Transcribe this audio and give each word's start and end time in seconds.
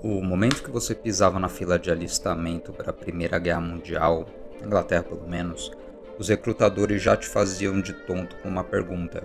O 0.00 0.22
momento 0.22 0.62
que 0.62 0.70
você 0.70 0.94
pisava 0.94 1.40
na 1.40 1.48
fila 1.48 1.76
de 1.76 1.90
alistamento 1.90 2.72
para 2.72 2.90
a 2.90 2.92
Primeira 2.92 3.36
Guerra 3.36 3.60
Mundial, 3.60 4.28
na 4.60 4.66
Inglaterra 4.68 5.02
pelo 5.02 5.28
menos, 5.28 5.72
os 6.16 6.28
recrutadores 6.28 7.02
já 7.02 7.16
te 7.16 7.26
faziam 7.26 7.80
de 7.80 7.92
tonto 7.92 8.36
com 8.36 8.48
uma 8.48 8.62
pergunta: 8.62 9.24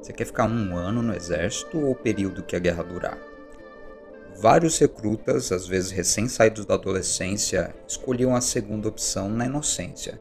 Você 0.00 0.12
quer 0.12 0.24
ficar 0.26 0.44
um 0.44 0.76
ano 0.76 1.02
no 1.02 1.12
exército 1.12 1.76
ou 1.76 1.90
o 1.90 1.96
período 1.96 2.44
que 2.44 2.54
a 2.54 2.60
guerra 2.60 2.84
durar? 2.84 3.18
Vários 4.40 4.78
recrutas, 4.78 5.50
às 5.50 5.66
vezes 5.66 5.90
recém-saídos 5.90 6.66
da 6.66 6.74
adolescência, 6.74 7.74
escolhiam 7.88 8.32
a 8.32 8.40
segunda 8.40 8.88
opção 8.88 9.28
na 9.28 9.46
inocência. 9.46 10.20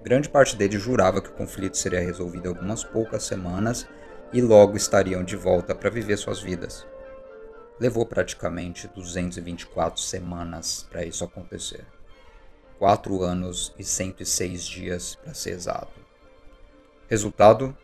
Grande 0.00 0.28
parte 0.28 0.54
deles 0.54 0.80
jurava 0.80 1.20
que 1.20 1.28
o 1.28 1.34
conflito 1.34 1.76
seria 1.76 2.00
resolvido 2.00 2.46
em 2.46 2.50
algumas 2.50 2.84
poucas 2.84 3.24
semanas 3.24 3.84
e 4.32 4.40
logo 4.40 4.76
estariam 4.76 5.24
de 5.24 5.34
volta 5.34 5.74
para 5.74 5.90
viver 5.90 6.16
suas 6.16 6.40
vidas. 6.40 6.86
Levou 7.80 8.04
praticamente 8.04 8.86
224 8.88 10.00
semanas 10.02 10.86
para 10.90 11.02
isso 11.02 11.24
acontecer. 11.24 11.86
4 12.78 13.22
anos 13.22 13.74
e 13.78 13.82
106 13.82 14.64
dias 14.64 15.14
para 15.14 15.32
ser 15.32 15.52
exato. 15.52 15.98
Resultado: 17.08 17.74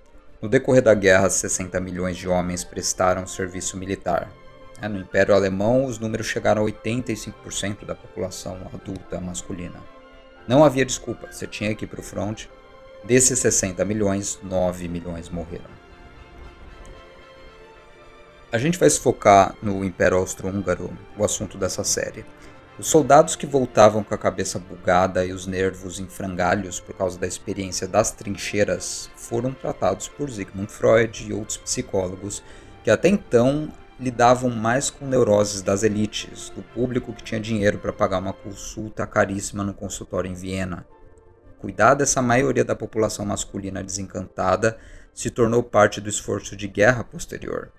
no 0.40 0.50
decorrer 0.50 0.82
da 0.82 0.92
guerra, 0.92 1.30
60 1.30 1.80
milhões 1.80 2.18
de 2.18 2.28
homens 2.28 2.62
prestaram 2.62 3.26
serviço 3.26 3.78
militar. 3.78 4.30
É, 4.82 4.86
no 4.86 4.98
Império 4.98 5.34
Alemão, 5.34 5.86
os 5.86 5.98
números 5.98 6.26
chegaram 6.26 6.62
a 6.62 6.70
85% 6.70 7.86
da 7.86 7.94
população 7.94 8.58
adulta 8.72 9.18
masculina. 9.18 9.82
Não 10.46 10.62
havia 10.62 10.84
desculpa, 10.84 11.32
você 11.32 11.46
tinha 11.46 11.74
que 11.74 11.86
ir 11.86 11.88
para 11.88 12.00
o 12.00 12.04
front. 12.04 12.44
Desses 13.02 13.38
60 13.38 13.82
milhões, 13.86 14.38
9 14.42 14.88
milhões 14.88 15.30
morreram. 15.30 15.75
A 18.52 18.58
gente 18.58 18.78
vai 18.78 18.88
se 18.88 19.00
focar 19.00 19.56
no 19.60 19.84
Império 19.84 20.18
Austro-Húngaro, 20.18 20.96
o 21.18 21.24
assunto 21.24 21.58
dessa 21.58 21.82
série. 21.82 22.24
Os 22.78 22.86
soldados 22.86 23.34
que 23.34 23.44
voltavam 23.44 24.04
com 24.04 24.14
a 24.14 24.18
cabeça 24.18 24.56
bugada 24.56 25.26
e 25.26 25.32
os 25.32 25.48
nervos 25.48 25.98
em 25.98 26.06
frangalhos 26.06 26.78
por 26.78 26.94
causa 26.94 27.18
da 27.18 27.26
experiência 27.26 27.88
das 27.88 28.12
trincheiras 28.12 29.10
foram 29.16 29.52
tratados 29.52 30.06
por 30.06 30.30
Sigmund 30.30 30.70
Freud 30.70 31.26
e 31.28 31.32
outros 31.32 31.56
psicólogos 31.56 32.40
que 32.84 32.90
até 32.90 33.08
então 33.08 33.68
lidavam 33.98 34.48
mais 34.48 34.90
com 34.90 35.06
neuroses 35.06 35.60
das 35.60 35.82
elites, 35.82 36.48
do 36.50 36.62
público 36.62 37.12
que 37.12 37.24
tinha 37.24 37.40
dinheiro 37.40 37.78
para 37.78 37.92
pagar 37.92 38.18
uma 38.18 38.32
consulta 38.32 39.04
caríssima 39.08 39.64
no 39.64 39.74
consultório 39.74 40.30
em 40.30 40.34
Viena. 40.34 40.86
Cuidar 41.58 41.94
dessa 41.94 42.22
maioria 42.22 42.64
da 42.64 42.76
população 42.76 43.26
masculina 43.26 43.82
desencantada 43.82 44.78
se 45.12 45.30
tornou 45.30 45.64
parte 45.64 46.00
do 46.00 46.08
esforço 46.08 46.54
de 46.54 46.68
guerra 46.68 47.02
posterior. 47.02 47.72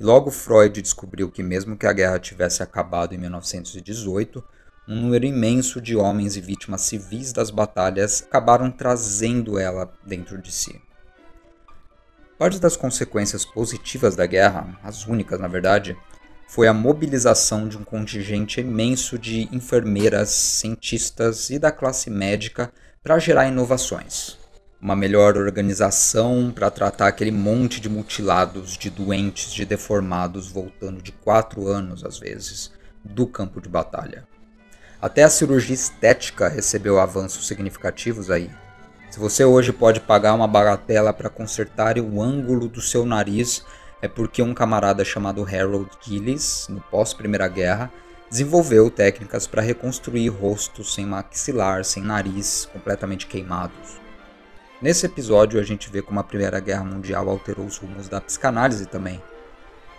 Logo 0.00 0.30
Freud 0.30 0.80
descobriu 0.80 1.28
que 1.28 1.42
mesmo 1.42 1.76
que 1.76 1.86
a 1.86 1.92
guerra 1.92 2.20
tivesse 2.20 2.62
acabado 2.62 3.14
em 3.14 3.18
1918, 3.18 4.44
um 4.86 4.94
número 4.94 5.26
imenso 5.26 5.80
de 5.80 5.96
homens 5.96 6.36
e 6.36 6.40
vítimas 6.40 6.82
civis 6.82 7.32
das 7.32 7.50
batalhas 7.50 8.22
acabaram 8.22 8.70
trazendo 8.70 9.58
ela 9.58 9.92
dentro 10.06 10.40
de 10.40 10.52
si. 10.52 10.80
Parte 12.38 12.60
das 12.60 12.76
consequências 12.76 13.44
positivas 13.44 14.14
da 14.14 14.24
guerra, 14.24 14.78
as 14.84 15.04
únicas 15.04 15.40
na 15.40 15.48
verdade, 15.48 15.96
foi 16.46 16.68
a 16.68 16.72
mobilização 16.72 17.68
de 17.68 17.76
um 17.76 17.82
contingente 17.82 18.60
imenso 18.60 19.18
de 19.18 19.48
enfermeiras, 19.52 20.30
cientistas 20.30 21.50
e 21.50 21.58
da 21.58 21.72
classe 21.72 22.08
médica 22.08 22.72
para 23.02 23.18
gerar 23.18 23.48
inovações. 23.48 24.37
Uma 24.80 24.94
melhor 24.94 25.36
organização 25.36 26.52
para 26.54 26.70
tratar 26.70 27.08
aquele 27.08 27.32
monte 27.32 27.80
de 27.80 27.88
mutilados, 27.88 28.78
de 28.78 28.88
doentes, 28.88 29.52
de 29.52 29.64
deformados 29.64 30.52
voltando 30.52 31.02
de 31.02 31.10
quatro 31.10 31.66
anos 31.66 32.04
às 32.04 32.16
vezes 32.16 32.70
do 33.02 33.26
campo 33.26 33.60
de 33.60 33.68
batalha. 33.68 34.24
Até 35.02 35.24
a 35.24 35.28
cirurgia 35.28 35.74
estética 35.74 36.48
recebeu 36.48 37.00
avanços 37.00 37.48
significativos 37.48 38.30
aí. 38.30 38.48
Se 39.10 39.18
você 39.18 39.44
hoje 39.44 39.72
pode 39.72 39.98
pagar 39.98 40.34
uma 40.34 40.46
bagatela 40.46 41.12
para 41.12 41.28
consertar 41.28 41.98
o 41.98 42.22
ângulo 42.22 42.68
do 42.68 42.80
seu 42.80 43.04
nariz, 43.04 43.64
é 44.00 44.06
porque 44.06 44.42
um 44.42 44.54
camarada 44.54 45.04
chamado 45.04 45.44
Harold 45.44 45.90
Gillis, 46.00 46.66
no 46.68 46.80
pós-Primeira 46.82 47.48
Guerra, 47.48 47.90
desenvolveu 48.30 48.90
técnicas 48.90 49.44
para 49.44 49.60
reconstruir 49.60 50.28
rostos 50.28 50.94
sem 50.94 51.04
maxilar, 51.04 51.84
sem 51.84 52.02
nariz, 52.02 52.68
completamente 52.72 53.26
queimados. 53.26 54.07
Nesse 54.80 55.06
episódio 55.06 55.58
a 55.58 55.64
gente 55.64 55.90
vê 55.90 56.00
como 56.00 56.20
a 56.20 56.24
Primeira 56.24 56.60
Guerra 56.60 56.84
Mundial 56.84 57.28
alterou 57.28 57.66
os 57.66 57.78
rumos 57.78 58.08
da 58.08 58.20
psicanálise 58.20 58.86
também, 58.86 59.20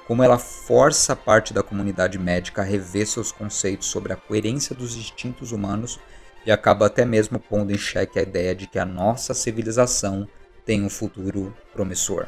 como 0.08 0.24
ela 0.24 0.40
força 0.40 1.14
parte 1.18 1.54
da 1.54 1.62
comunidade 1.62 2.18
médica 2.18 2.62
a 2.62 2.66
rever 2.66 3.06
seus 3.06 3.30
conceitos 3.30 3.88
sobre 3.88 4.14
a 4.14 4.16
coerência 4.16 4.74
dos 4.74 4.96
instintos 4.96 5.52
humanos 5.52 6.00
e 6.46 6.52
acaba 6.52 6.86
até 6.86 7.04
mesmo 7.04 7.40
pondo 7.40 7.74
em 7.74 7.78
xeque 7.78 8.18
a 8.18 8.22
ideia 8.22 8.56
de 8.56 8.68
que 8.68 8.80
a 8.80 8.86
nossa 8.86 9.34
civilização 9.34 10.26
tem 10.66 10.82
um 10.82 10.90
futuro 10.90 11.54
promissor. 11.74 12.26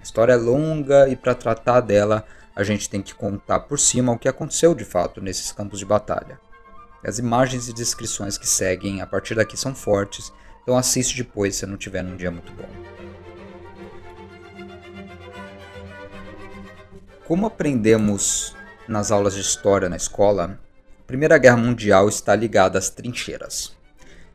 A 0.00 0.02
história 0.02 0.32
é 0.32 0.36
longa 0.36 1.06
e 1.06 1.16
para 1.16 1.34
tratar 1.34 1.82
dela 1.82 2.24
a 2.56 2.64
gente 2.64 2.88
tem 2.88 3.02
que 3.02 3.14
contar 3.14 3.60
por 3.60 3.78
cima 3.78 4.12
o 4.12 4.18
que 4.18 4.26
aconteceu 4.28 4.74
de 4.74 4.86
fato 4.86 5.20
nesses 5.20 5.52
campos 5.52 5.78
de 5.78 5.84
batalha. 5.84 6.40
As 7.04 7.18
imagens 7.18 7.68
e 7.68 7.74
descrições 7.74 8.38
que 8.38 8.48
seguem 8.48 9.02
a 9.02 9.06
partir 9.06 9.34
daqui 9.34 9.56
são 9.56 9.74
fortes, 9.74 10.32
então 10.68 10.76
assiste 10.76 11.16
depois 11.16 11.56
se 11.56 11.64
não 11.64 11.78
tiver 11.78 12.02
num 12.02 12.14
dia 12.14 12.30
muito 12.30 12.52
bom. 12.52 12.68
Como 17.26 17.46
aprendemos 17.46 18.54
nas 18.86 19.10
aulas 19.10 19.32
de 19.32 19.40
história 19.40 19.88
na 19.88 19.96
escola, 19.96 20.60
Primeira 21.06 21.38
Guerra 21.38 21.56
Mundial 21.56 22.06
está 22.06 22.36
ligada 22.36 22.78
às 22.78 22.90
trincheiras. 22.90 23.74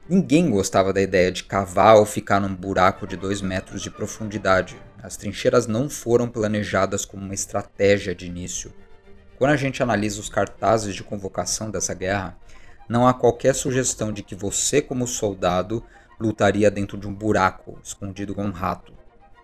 Ninguém 0.09 0.49
gostava 0.49 0.91
da 0.91 1.03
ideia 1.03 1.31
de 1.31 1.43
cavar 1.43 1.97
ou 1.97 2.05
ficar 2.05 2.39
num 2.39 2.55
buraco 2.55 3.05
de 3.05 3.15
2 3.15 3.43
metros 3.43 3.83
de 3.83 3.91
profundidade. 3.91 4.75
As 5.03 5.15
trincheiras 5.15 5.67
não 5.67 5.87
foram 5.87 6.27
planejadas 6.27 7.05
como 7.05 7.23
uma 7.23 7.35
estratégia 7.35 8.15
de 8.15 8.25
início. 8.25 8.73
Quando 9.37 9.51
a 9.51 9.57
gente 9.57 9.83
analisa 9.83 10.19
os 10.19 10.29
cartazes 10.29 10.95
de 10.95 11.03
convocação 11.03 11.69
dessa 11.69 11.93
guerra, 11.93 12.35
não 12.89 13.07
há 13.07 13.13
qualquer 13.13 13.53
sugestão 13.53 14.11
de 14.11 14.23
que 14.23 14.33
você, 14.33 14.81
como 14.81 15.07
soldado, 15.07 15.83
lutaria 16.23 16.71
dentro 16.71 16.97
de 16.97 17.07
um 17.07 17.13
buraco, 17.13 17.77
escondido 17.83 18.33
como 18.33 18.47
um 18.47 18.51
rato. 18.51 18.93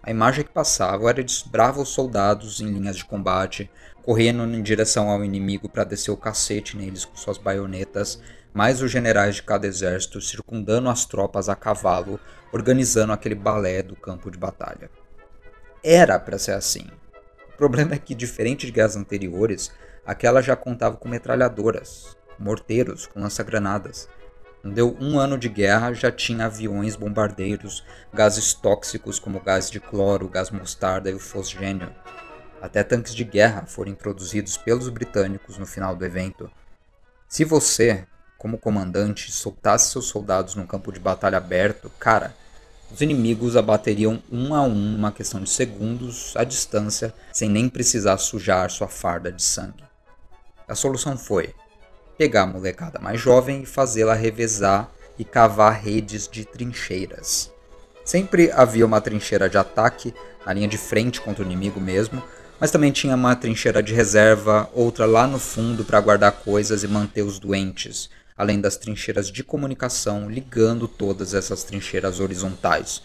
A 0.01 0.09
imagem 0.09 0.43
que 0.43 0.51
passava 0.51 1.09
era 1.09 1.23
de 1.23 1.43
bravos 1.47 1.89
soldados 1.89 2.61
em 2.61 2.67
linhas 2.67 2.95
de 2.95 3.05
combate, 3.05 3.69
correndo 4.01 4.43
em 4.43 4.63
direção 4.63 5.09
ao 5.09 5.23
inimigo 5.23 5.67
para 5.67 5.83
descer 5.83 6.11
o 6.11 6.17
cacete 6.17 6.77
neles 6.77 7.05
com 7.05 7.15
suas 7.15 7.37
baionetas, 7.37 8.21
mais 8.53 8.81
os 8.81 8.89
generais 8.89 9.35
de 9.35 9.43
cada 9.43 9.67
exército 9.67 10.21
circundando 10.21 10.89
as 10.89 11.05
tropas 11.05 11.49
a 11.49 11.55
cavalo, 11.55 12.19
organizando 12.51 13.13
aquele 13.13 13.35
balé 13.35 13.83
do 13.83 13.95
campo 13.95 14.31
de 14.31 14.37
batalha. 14.37 14.89
Era 15.83 16.19
para 16.19 16.39
ser 16.39 16.53
assim. 16.53 16.87
O 17.53 17.57
problema 17.57 17.93
é 17.93 17.97
que, 17.97 18.15
diferente 18.15 18.65
de 18.65 18.71
guerras 18.71 18.95
anteriores, 18.95 19.71
aquela 20.05 20.41
já 20.41 20.55
contava 20.55 20.97
com 20.97 21.09
metralhadoras, 21.09 22.17
morteiros 22.39 23.05
com 23.05 23.19
lança-granadas. 23.19 24.07
Deu 24.63 24.97
um 24.99 25.17
ano 25.17 25.37
de 25.37 25.47
guerra, 25.47 25.93
já 25.93 26.11
tinha 26.11 26.45
aviões, 26.45 26.95
bombardeiros, 26.95 27.83
gases 28.13 28.53
tóxicos 28.53 29.17
como 29.17 29.39
gás 29.39 29.69
de 29.69 29.79
cloro, 29.79 30.27
gás 30.27 30.51
mostarda 30.51 31.09
e 31.09 31.13
o 31.13 31.19
fosgênio. 31.19 31.89
Até 32.61 32.83
tanques 32.83 33.15
de 33.15 33.23
guerra 33.23 33.65
foram 33.65 33.91
introduzidos 33.91 34.57
pelos 34.57 34.89
britânicos 34.89 35.57
no 35.57 35.65
final 35.65 35.95
do 35.95 36.03
evento. 36.03 36.51
Se 37.27 37.45
você, 37.45 38.05
como 38.37 38.57
comandante, 38.57 39.31
soltasse 39.31 39.91
seus 39.91 40.07
soldados 40.07 40.55
num 40.55 40.67
campo 40.67 40.91
de 40.91 40.99
batalha 40.99 41.37
aberto, 41.37 41.89
cara, 41.97 42.35
os 42.91 42.99
inimigos 42.99 43.55
abateriam 43.55 44.21
um 44.29 44.53
a 44.53 44.61
um 44.63 44.75
numa 44.75 45.11
questão 45.11 45.41
de 45.41 45.49
segundos 45.49 46.35
à 46.35 46.43
distância, 46.43 47.13
sem 47.31 47.49
nem 47.49 47.69
precisar 47.69 48.17
sujar 48.17 48.69
sua 48.69 48.89
farda 48.89 49.31
de 49.31 49.41
sangue. 49.41 49.83
A 50.67 50.75
solução 50.75 51.17
foi 51.17 51.53
pegar 52.19 52.41
a 52.41 52.47
molecada 52.47 52.99
mais 52.99 53.17
jovem 53.17 53.61
e 53.61 53.65
fazê-la 53.65 54.13
revezar 54.13 54.91
e 55.17 55.23
cavar 55.23 55.71
redes 55.81 56.27
de 56.27 56.43
trincheiras. 56.43 57.49
Sempre 58.03 58.51
havia 58.51 58.85
uma 58.85 58.99
trincheira 58.99 59.49
de 59.49 59.57
ataque 59.57 60.13
na 60.45 60.51
linha 60.51 60.67
de 60.67 60.77
frente 60.77 61.21
contra 61.21 61.41
o 61.41 61.45
inimigo 61.45 61.79
mesmo, 61.79 62.21
mas 62.59 62.71
também 62.71 62.91
tinha 62.91 63.15
uma 63.15 63.37
trincheira 63.37 63.81
de 63.81 63.93
reserva, 63.93 64.69
outra 64.73 65.05
lá 65.05 65.25
no 65.25 65.39
fundo 65.39 65.85
para 65.85 66.01
guardar 66.01 66.33
coisas 66.33 66.83
e 66.83 66.89
manter 66.89 67.21
os 67.21 67.39
doentes, 67.39 68.09
além 68.35 68.59
das 68.59 68.75
trincheiras 68.75 69.31
de 69.31 69.41
comunicação 69.41 70.29
ligando 70.29 70.89
todas 70.89 71.33
essas 71.33 71.63
trincheiras 71.63 72.19
horizontais. 72.19 73.01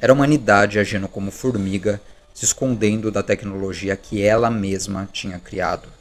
Era 0.00 0.10
a 0.10 0.14
humanidade 0.14 0.78
agindo 0.78 1.06
como 1.06 1.30
formiga, 1.30 2.00
se 2.32 2.46
escondendo 2.46 3.10
da 3.10 3.22
tecnologia 3.22 3.94
que 3.94 4.22
ela 4.22 4.50
mesma 4.50 5.06
tinha 5.12 5.38
criado. 5.38 5.97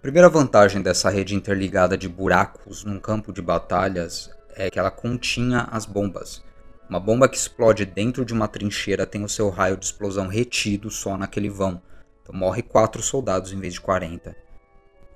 A 0.00 0.08
primeira 0.10 0.30
vantagem 0.30 0.80
dessa 0.80 1.10
rede 1.10 1.34
interligada 1.34 1.94
de 1.94 2.08
buracos 2.08 2.84
num 2.84 2.98
campo 2.98 3.34
de 3.34 3.42
batalhas 3.42 4.30
é 4.56 4.70
que 4.70 4.78
ela 4.78 4.90
continha 4.90 5.68
as 5.70 5.84
bombas. 5.84 6.42
Uma 6.88 6.98
bomba 6.98 7.28
que 7.28 7.36
explode 7.36 7.84
dentro 7.84 8.24
de 8.24 8.32
uma 8.32 8.48
trincheira 8.48 9.04
tem 9.04 9.22
o 9.22 9.28
seu 9.28 9.50
raio 9.50 9.76
de 9.76 9.84
explosão 9.84 10.26
retido 10.26 10.90
só 10.90 11.18
naquele 11.18 11.50
vão. 11.50 11.82
Então 12.22 12.34
morre 12.34 12.62
quatro 12.62 13.02
soldados 13.02 13.52
em 13.52 13.60
vez 13.60 13.74
de 13.74 13.82
40. 13.82 14.34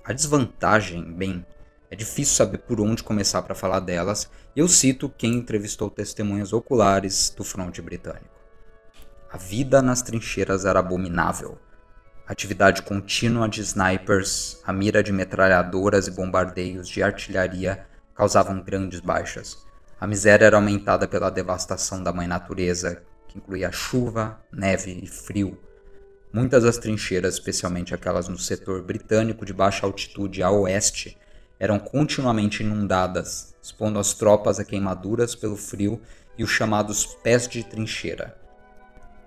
A 0.04 0.12
desvantagem, 0.12 1.02
bem, 1.14 1.46
é 1.90 1.96
difícil 1.96 2.34
saber 2.34 2.58
por 2.58 2.78
onde 2.78 3.02
começar 3.02 3.40
para 3.40 3.54
falar 3.54 3.80
delas, 3.80 4.30
e 4.54 4.60
eu 4.60 4.68
cito 4.68 5.08
quem 5.08 5.32
entrevistou 5.32 5.88
testemunhas 5.88 6.52
oculares 6.52 7.32
do 7.34 7.42
fronte 7.42 7.80
britânico. 7.80 8.28
A 9.32 9.38
vida 9.38 9.80
nas 9.80 10.02
trincheiras 10.02 10.66
era 10.66 10.80
abominável. 10.80 11.58
Atividade 12.26 12.80
contínua 12.80 13.46
de 13.46 13.60
snipers, 13.60 14.58
a 14.64 14.72
mira 14.72 15.02
de 15.02 15.12
metralhadoras 15.12 16.06
e 16.06 16.10
bombardeios 16.10 16.88
de 16.88 17.02
artilharia 17.02 17.86
causavam 18.14 18.62
grandes 18.62 19.00
baixas. 19.00 19.58
A 20.00 20.06
miséria 20.06 20.46
era 20.46 20.56
aumentada 20.56 21.06
pela 21.06 21.28
devastação 21.28 22.02
da 22.02 22.14
mãe 22.14 22.26
natureza, 22.26 23.02
que 23.28 23.36
incluía 23.36 23.70
chuva, 23.70 24.40
neve 24.50 24.98
e 25.02 25.06
frio. 25.06 25.58
Muitas 26.32 26.64
das 26.64 26.78
trincheiras, 26.78 27.34
especialmente 27.34 27.94
aquelas 27.94 28.26
no 28.26 28.38
setor 28.38 28.82
britânico 28.82 29.44
de 29.44 29.52
baixa 29.52 29.84
altitude 29.84 30.42
a 30.42 30.50
oeste, 30.50 31.18
eram 31.60 31.78
continuamente 31.78 32.62
inundadas, 32.62 33.54
expondo 33.62 33.98
as 33.98 34.14
tropas 34.14 34.58
a 34.58 34.64
queimaduras 34.64 35.34
pelo 35.34 35.56
frio 35.56 36.00
e 36.38 36.42
os 36.42 36.50
chamados 36.50 37.04
pés 37.22 37.46
de 37.46 37.62
trincheira. 37.62 38.34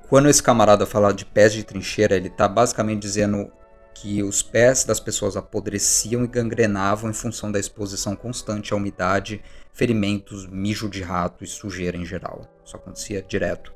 Quando 0.10 0.30
esse 0.30 0.42
camarada 0.42 0.86
fala 0.86 1.14
de 1.14 1.26
pés 1.26 1.52
de 1.52 1.66
trincheira, 1.66 2.16
ele 2.16 2.30
está 2.30 2.48
basicamente 2.48 3.02
dizendo 3.02 3.52
que 3.94 4.24
os 4.24 4.42
pés 4.42 4.86
das 4.86 5.02
pessoas 5.02 5.36
apodreciam 5.36 6.24
e 6.24 6.28
gangrenavam 6.28 7.10
em 7.10 7.14
função 7.14 7.52
da 7.52 7.60
exposição 7.60 8.16
constante 8.16 8.74
à 8.74 8.78
umidade, 8.78 9.42
ferimentos, 9.74 10.48
mijo 10.48 10.88
de 10.90 11.02
rato 11.02 11.44
e 11.44 11.48
sujeira 11.48 11.98
em 11.98 12.06
geral. 12.06 12.48
Isso 12.64 12.78
acontecia 12.78 13.22
direto. 13.22 13.74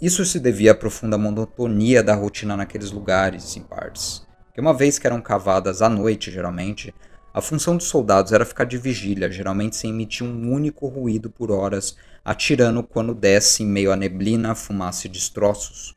Isso 0.00 0.24
se 0.24 0.38
devia 0.38 0.72
à 0.72 0.74
profunda 0.76 1.18
monotonia 1.18 2.00
da 2.00 2.14
rotina 2.14 2.56
naqueles 2.56 2.92
lugares, 2.92 3.56
em 3.56 3.62
partes. 3.62 4.24
Porque 4.46 4.60
uma 4.60 4.74
vez 4.74 4.96
que 4.96 5.08
eram 5.08 5.20
cavadas 5.20 5.82
à 5.82 5.88
noite, 5.88 6.30
geralmente, 6.30 6.94
a 7.36 7.42
função 7.42 7.76
dos 7.76 7.88
soldados 7.88 8.32
era 8.32 8.46
ficar 8.46 8.64
de 8.64 8.78
vigília, 8.78 9.30
geralmente 9.30 9.76
sem 9.76 9.90
emitir 9.90 10.26
um 10.26 10.50
único 10.50 10.86
ruído 10.86 11.28
por 11.28 11.50
horas, 11.50 11.94
atirando 12.24 12.82
quando 12.82 13.14
desce 13.14 13.62
em 13.62 13.66
meio 13.66 13.92
à 13.92 13.96
neblina, 13.96 14.54
fumaça 14.54 15.06
e 15.06 15.10
destroços. 15.10 15.94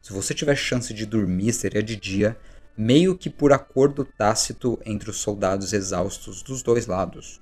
Se 0.00 0.14
você 0.14 0.32
tivesse 0.32 0.62
chance 0.62 0.94
de 0.94 1.04
dormir, 1.04 1.52
seria 1.52 1.82
de 1.82 1.94
dia, 1.94 2.38
meio 2.74 3.14
que 3.18 3.28
por 3.28 3.52
acordo 3.52 4.02
tácito 4.02 4.80
entre 4.82 5.10
os 5.10 5.18
soldados 5.18 5.74
exaustos 5.74 6.42
dos 6.42 6.62
dois 6.62 6.86
lados. 6.86 7.38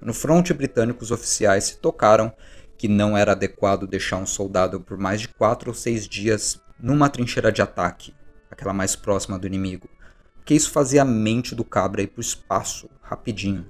No 0.00 0.14
fronte 0.14 0.54
britânico, 0.54 1.02
os 1.02 1.10
oficiais 1.10 1.64
se 1.64 1.78
tocaram 1.78 2.32
que 2.78 2.86
não 2.86 3.18
era 3.18 3.32
adequado 3.32 3.88
deixar 3.88 4.18
um 4.18 4.26
soldado 4.26 4.80
por 4.80 4.96
mais 4.96 5.20
de 5.20 5.26
quatro 5.26 5.70
ou 5.70 5.74
seis 5.74 6.06
dias 6.06 6.62
numa 6.78 7.08
trincheira 7.08 7.50
de 7.50 7.60
ataque, 7.60 8.14
aquela 8.48 8.72
mais 8.72 8.94
próxima 8.94 9.36
do 9.36 9.46
inimigo, 9.48 9.88
porque 10.46 10.54
isso 10.54 10.70
fazia 10.70 11.02
a 11.02 11.04
mente 11.04 11.56
do 11.56 11.64
cabra 11.64 12.02
ir 12.02 12.06
para 12.06 12.20
o 12.20 12.22
espaço 12.22 12.88
rapidinho. 13.02 13.68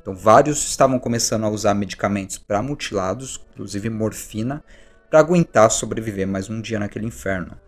Então, 0.00 0.16
vários 0.16 0.66
estavam 0.66 0.98
começando 0.98 1.44
a 1.44 1.50
usar 1.50 1.74
medicamentos 1.74 2.38
para 2.38 2.62
mutilados, 2.62 3.38
inclusive 3.52 3.90
morfina, 3.90 4.64
para 5.10 5.20
aguentar 5.20 5.70
sobreviver 5.70 6.26
mais 6.26 6.48
um 6.48 6.58
dia 6.58 6.78
naquele 6.78 7.04
inferno. 7.04 7.60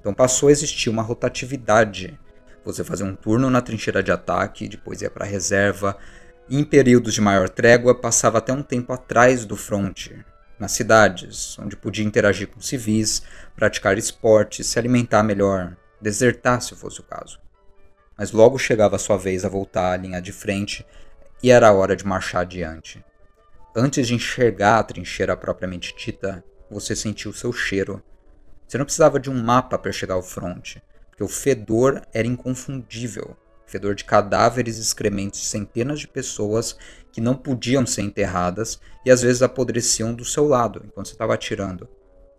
Então, 0.00 0.14
passou 0.14 0.48
a 0.48 0.52
existir 0.52 0.88
uma 0.88 1.02
rotatividade. 1.02 2.18
Você 2.64 2.82
fazia 2.82 3.04
um 3.04 3.14
turno 3.14 3.50
na 3.50 3.60
trincheira 3.60 4.02
de 4.02 4.10
ataque, 4.10 4.66
depois 4.66 5.02
ia 5.02 5.10
para 5.10 5.26
a 5.26 5.28
reserva, 5.28 5.94
e 6.48 6.58
em 6.58 6.64
períodos 6.64 7.12
de 7.12 7.20
maior 7.20 7.50
trégua 7.50 7.94
passava 7.94 8.38
até 8.38 8.50
um 8.50 8.62
tempo 8.62 8.94
atrás 8.94 9.44
do 9.44 9.56
fronte, 9.56 10.24
nas 10.58 10.72
cidades, 10.72 11.58
onde 11.58 11.76
podia 11.76 12.06
interagir 12.06 12.48
com 12.48 12.62
civis, 12.62 13.22
praticar 13.54 13.98
esportes, 13.98 14.68
se 14.68 14.78
alimentar 14.78 15.22
melhor, 15.22 15.76
desertar 16.00 16.62
se 16.62 16.74
fosse 16.74 16.98
o 17.00 17.04
caso 17.04 17.38
mas 18.20 18.32
logo 18.32 18.58
chegava 18.58 18.98
sua 18.98 19.16
vez 19.16 19.46
a 19.46 19.48
voltar 19.48 19.92
à 19.92 19.96
linha 19.96 20.20
de 20.20 20.30
frente 20.30 20.84
e 21.42 21.50
era 21.50 21.72
hora 21.72 21.96
de 21.96 22.06
marchar 22.06 22.42
adiante. 22.42 23.02
Antes 23.74 24.06
de 24.06 24.14
enxergar 24.14 24.78
a 24.78 24.82
trincheira 24.82 25.34
propriamente 25.34 25.94
dita, 25.96 26.44
você 26.70 26.94
sentiu 26.94 27.32
seu 27.32 27.50
cheiro. 27.50 28.02
Você 28.68 28.76
não 28.76 28.84
precisava 28.84 29.18
de 29.18 29.30
um 29.30 29.42
mapa 29.42 29.78
para 29.78 29.90
chegar 29.90 30.16
ao 30.16 30.22
fronte, 30.22 30.82
porque 31.08 31.24
o 31.24 31.28
fedor 31.28 32.02
era 32.12 32.28
inconfundível 32.28 33.34
fedor 33.64 33.94
de 33.94 34.04
cadáveres 34.04 34.76
e 34.76 34.82
excrementos 34.82 35.40
de 35.40 35.46
centenas 35.46 36.00
de 36.00 36.08
pessoas 36.08 36.76
que 37.12 37.22
não 37.22 37.34
podiam 37.34 37.86
ser 37.86 38.02
enterradas 38.02 38.80
e 39.02 39.10
às 39.10 39.22
vezes 39.22 39.40
apodreciam 39.40 40.12
do 40.12 40.26
seu 40.26 40.46
lado 40.46 40.82
enquanto 40.84 41.06
você 41.06 41.12
estava 41.12 41.32
atirando. 41.32 41.88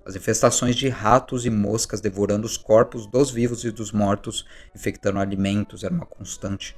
As 0.06 0.15
infestações 0.15 0.75
de 0.75 0.89
ratos 0.89 1.45
e 1.45 1.50
moscas 1.50 2.01
devorando 2.01 2.45
os 2.45 2.57
corpos 2.57 3.06
dos 3.06 3.30
vivos 3.30 3.63
e 3.63 3.71
dos 3.71 3.92
mortos, 3.92 4.45
infectando 4.75 5.19
alimentos, 5.19 5.83
era 5.83 5.94
uma 5.94 6.06
constante. 6.06 6.75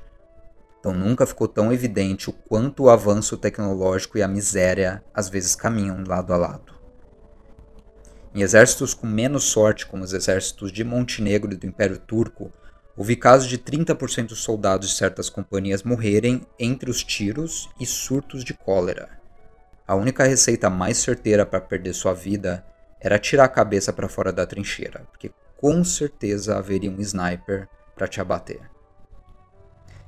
Então 0.80 0.94
nunca 0.94 1.26
ficou 1.26 1.48
tão 1.48 1.72
evidente 1.72 2.30
o 2.30 2.34
quanto 2.34 2.84
o 2.84 2.90
avanço 2.90 3.38
tecnológico 3.38 4.18
e 4.18 4.22
a 4.22 4.28
miséria 4.28 5.02
às 5.14 5.30
vezes 5.30 5.56
caminham 5.56 6.04
lado 6.06 6.34
a 6.34 6.38
lado. 6.38 6.74
Em 8.36 8.42
exércitos 8.42 8.94
com 8.94 9.08
menos 9.08 9.46
sorte, 9.46 9.86
como 9.86 10.04
os 10.04 10.12
exércitos 10.12 10.72
de 10.72 10.84
Montenegro 10.84 11.54
e 11.54 11.56
do 11.56 11.66
Império 11.66 11.98
Turco, 12.00 12.52
houve 12.98 13.16
casos 13.16 13.48
de 13.48 13.58
30% 13.58 14.28
dos 14.28 14.44
soldados 14.44 14.90
de 14.90 14.96
certas 14.96 15.30
companhias 15.30 15.84
morrerem 15.84 16.42
entre 16.60 16.90
os 16.90 17.02
tiros 17.02 17.70
e 17.80 17.86
surtos 17.86 18.44
de 18.44 18.54
cólera. 18.54 19.22
A 19.88 19.96
única 19.96 20.26
receita 20.26 20.70
mais 20.70 20.98
certeira 20.98 21.46
para 21.46 21.62
perder 21.62 21.94
sua 21.94 22.14
vida 22.14 22.66
era 23.04 23.20
tirar 23.20 23.44
a 23.44 23.50
cabeça 23.50 23.92
para 23.92 24.08
fora 24.08 24.32
da 24.32 24.48
trincheira, 24.48 25.06
porque 25.12 25.30
com 25.58 25.84
certeza 25.84 26.58
haveria 26.58 26.90
um 26.90 27.02
sniper 27.02 27.68
para 27.94 28.08
te 28.08 28.22
abater. 28.22 28.62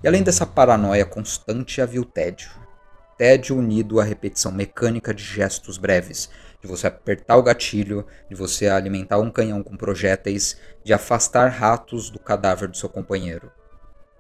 E 0.02 0.08
além 0.08 0.24
dessa 0.24 0.46
paranoia 0.46 1.06
constante, 1.06 1.82
havia 1.82 2.00
o 2.00 2.06
tédio. 2.06 2.50
Tédio 3.18 3.58
unido 3.58 4.00
à 4.00 4.04
repetição 4.04 4.52
mecânica 4.52 5.14
de 5.14 5.24
gestos 5.24 5.78
breves, 5.78 6.30
de 6.62 6.68
você 6.68 6.88
apertar 6.88 7.36
o 7.36 7.44
gatilho, 7.44 8.06
de 8.30 8.36
você 8.36 8.68
alimentar 8.68 9.20
um 9.20 9.30
canhão 9.30 9.62
com 9.62 9.76
projéteis, 9.76 10.58
de 10.84 10.94
afastar 10.94 11.50
ratos 11.50 12.10
do 12.10 12.20
cadáver 12.20 12.70
do 12.70 12.78
seu 12.78 12.88
companheiro. 12.88 13.52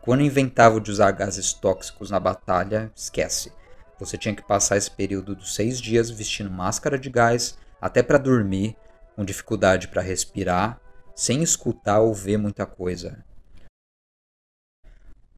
Quando 0.02 0.22
inventava 0.22 0.80
de 0.82 0.92
usar 0.92 1.12
gases 1.12 1.54
tóxicos 1.54 2.12
na 2.12 2.20
batalha, 2.20 2.92
esquece. 2.96 3.52
Você 4.00 4.18
tinha 4.18 4.36
que 4.36 4.44
passar 4.44 4.78
esse 4.78 4.92
período 4.92 5.34
dos 5.34 5.56
seis 5.56 5.80
dias 5.80 6.10
vestindo 6.10 6.52
máscara 6.52 7.00
de 7.00 7.10
gás, 7.10 7.58
até 7.86 8.02
para 8.02 8.18
dormir, 8.18 8.76
com 9.16 9.24
dificuldade 9.24 9.90
para 9.90 10.02
respirar, 10.02 10.82
sem 11.16 11.44
escutar 11.44 12.00
ou 12.00 12.16
ver 12.16 12.36
muita 12.36 12.66
coisa. 12.66 13.24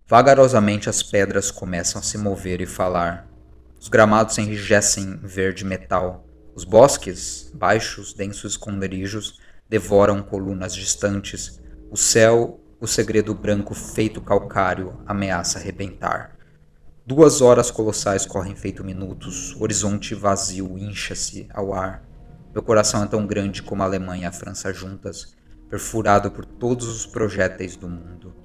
Vagarosamente 0.08 0.89
as 0.89 1.04
pedras 1.04 1.51
começam 1.51 2.00
a 2.00 2.04
se 2.04 2.18
mover 2.18 2.62
e 2.62 2.66
falar. 2.66 3.27
Os 3.77 3.89
gramados 3.89 4.36
se 4.36 4.42
enrijecem 4.42 5.04
em 5.04 5.27
verde 5.27 5.66
metal. 5.66 6.25
Os 6.56 6.63
bosques, 6.63 7.51
baixos, 7.54 8.13
densos 8.13 8.54
esconderijos, 8.54 9.42
devoram 9.68 10.24
colunas 10.24 10.74
distantes. 10.74 11.62
O 11.92 11.98
céu, 11.98 12.62
o 12.80 12.88
segredo 12.88 13.36
branco 13.36 13.75
feito 13.75 14.22
calcário, 14.22 15.01
ameaça 15.06 15.60
arrebentar. 15.60 16.38
Duas 17.06 17.42
horas 17.42 17.70
colossais 17.70 18.25
correm 18.25 18.56
feito 18.56 18.86
minutos, 18.86 19.54
o 19.56 19.63
horizonte 19.63 20.16
vazio 20.16 20.77
incha-se 20.77 21.50
ao 21.54 21.74
ar. 21.74 22.08
Meu 22.58 22.64
coração 22.64 23.04
é 23.04 23.06
tão 23.06 23.28
grande 23.28 23.62
como 23.62 23.84
a 23.84 23.86
Alemanha 23.86 24.24
e 24.24 24.26
a 24.26 24.32
França 24.32 24.74
juntas, 24.74 25.36
perfurado 25.70 26.32
por 26.32 26.44
todos 26.44 26.88
os 26.88 27.06
projéteis 27.06 27.76
do 27.76 27.88
mundo. 27.88 28.36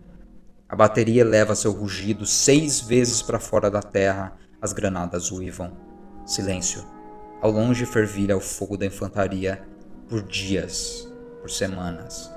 A 0.69 0.77
bateria 0.77 1.25
leva 1.25 1.55
seu 1.55 1.73
rugido 1.73 2.27
seis 2.27 2.79
vezes 2.79 3.23
para 3.23 3.41
fora 3.41 3.71
da 3.71 3.81
terra, 3.81 4.37
as 4.61 4.75
granadas 4.75 5.33
uivam. 5.33 5.75
Silêncio. 6.27 6.85
Ao 7.41 7.51
longe 7.51 7.87
fervilha 7.87 8.37
o 8.37 8.41
fogo 8.41 8.77
da 8.77 8.85
infantaria 8.85 9.67
por 10.11 10.23
dias, 10.23 11.11
por 11.41 11.51
semanas. 11.51 12.31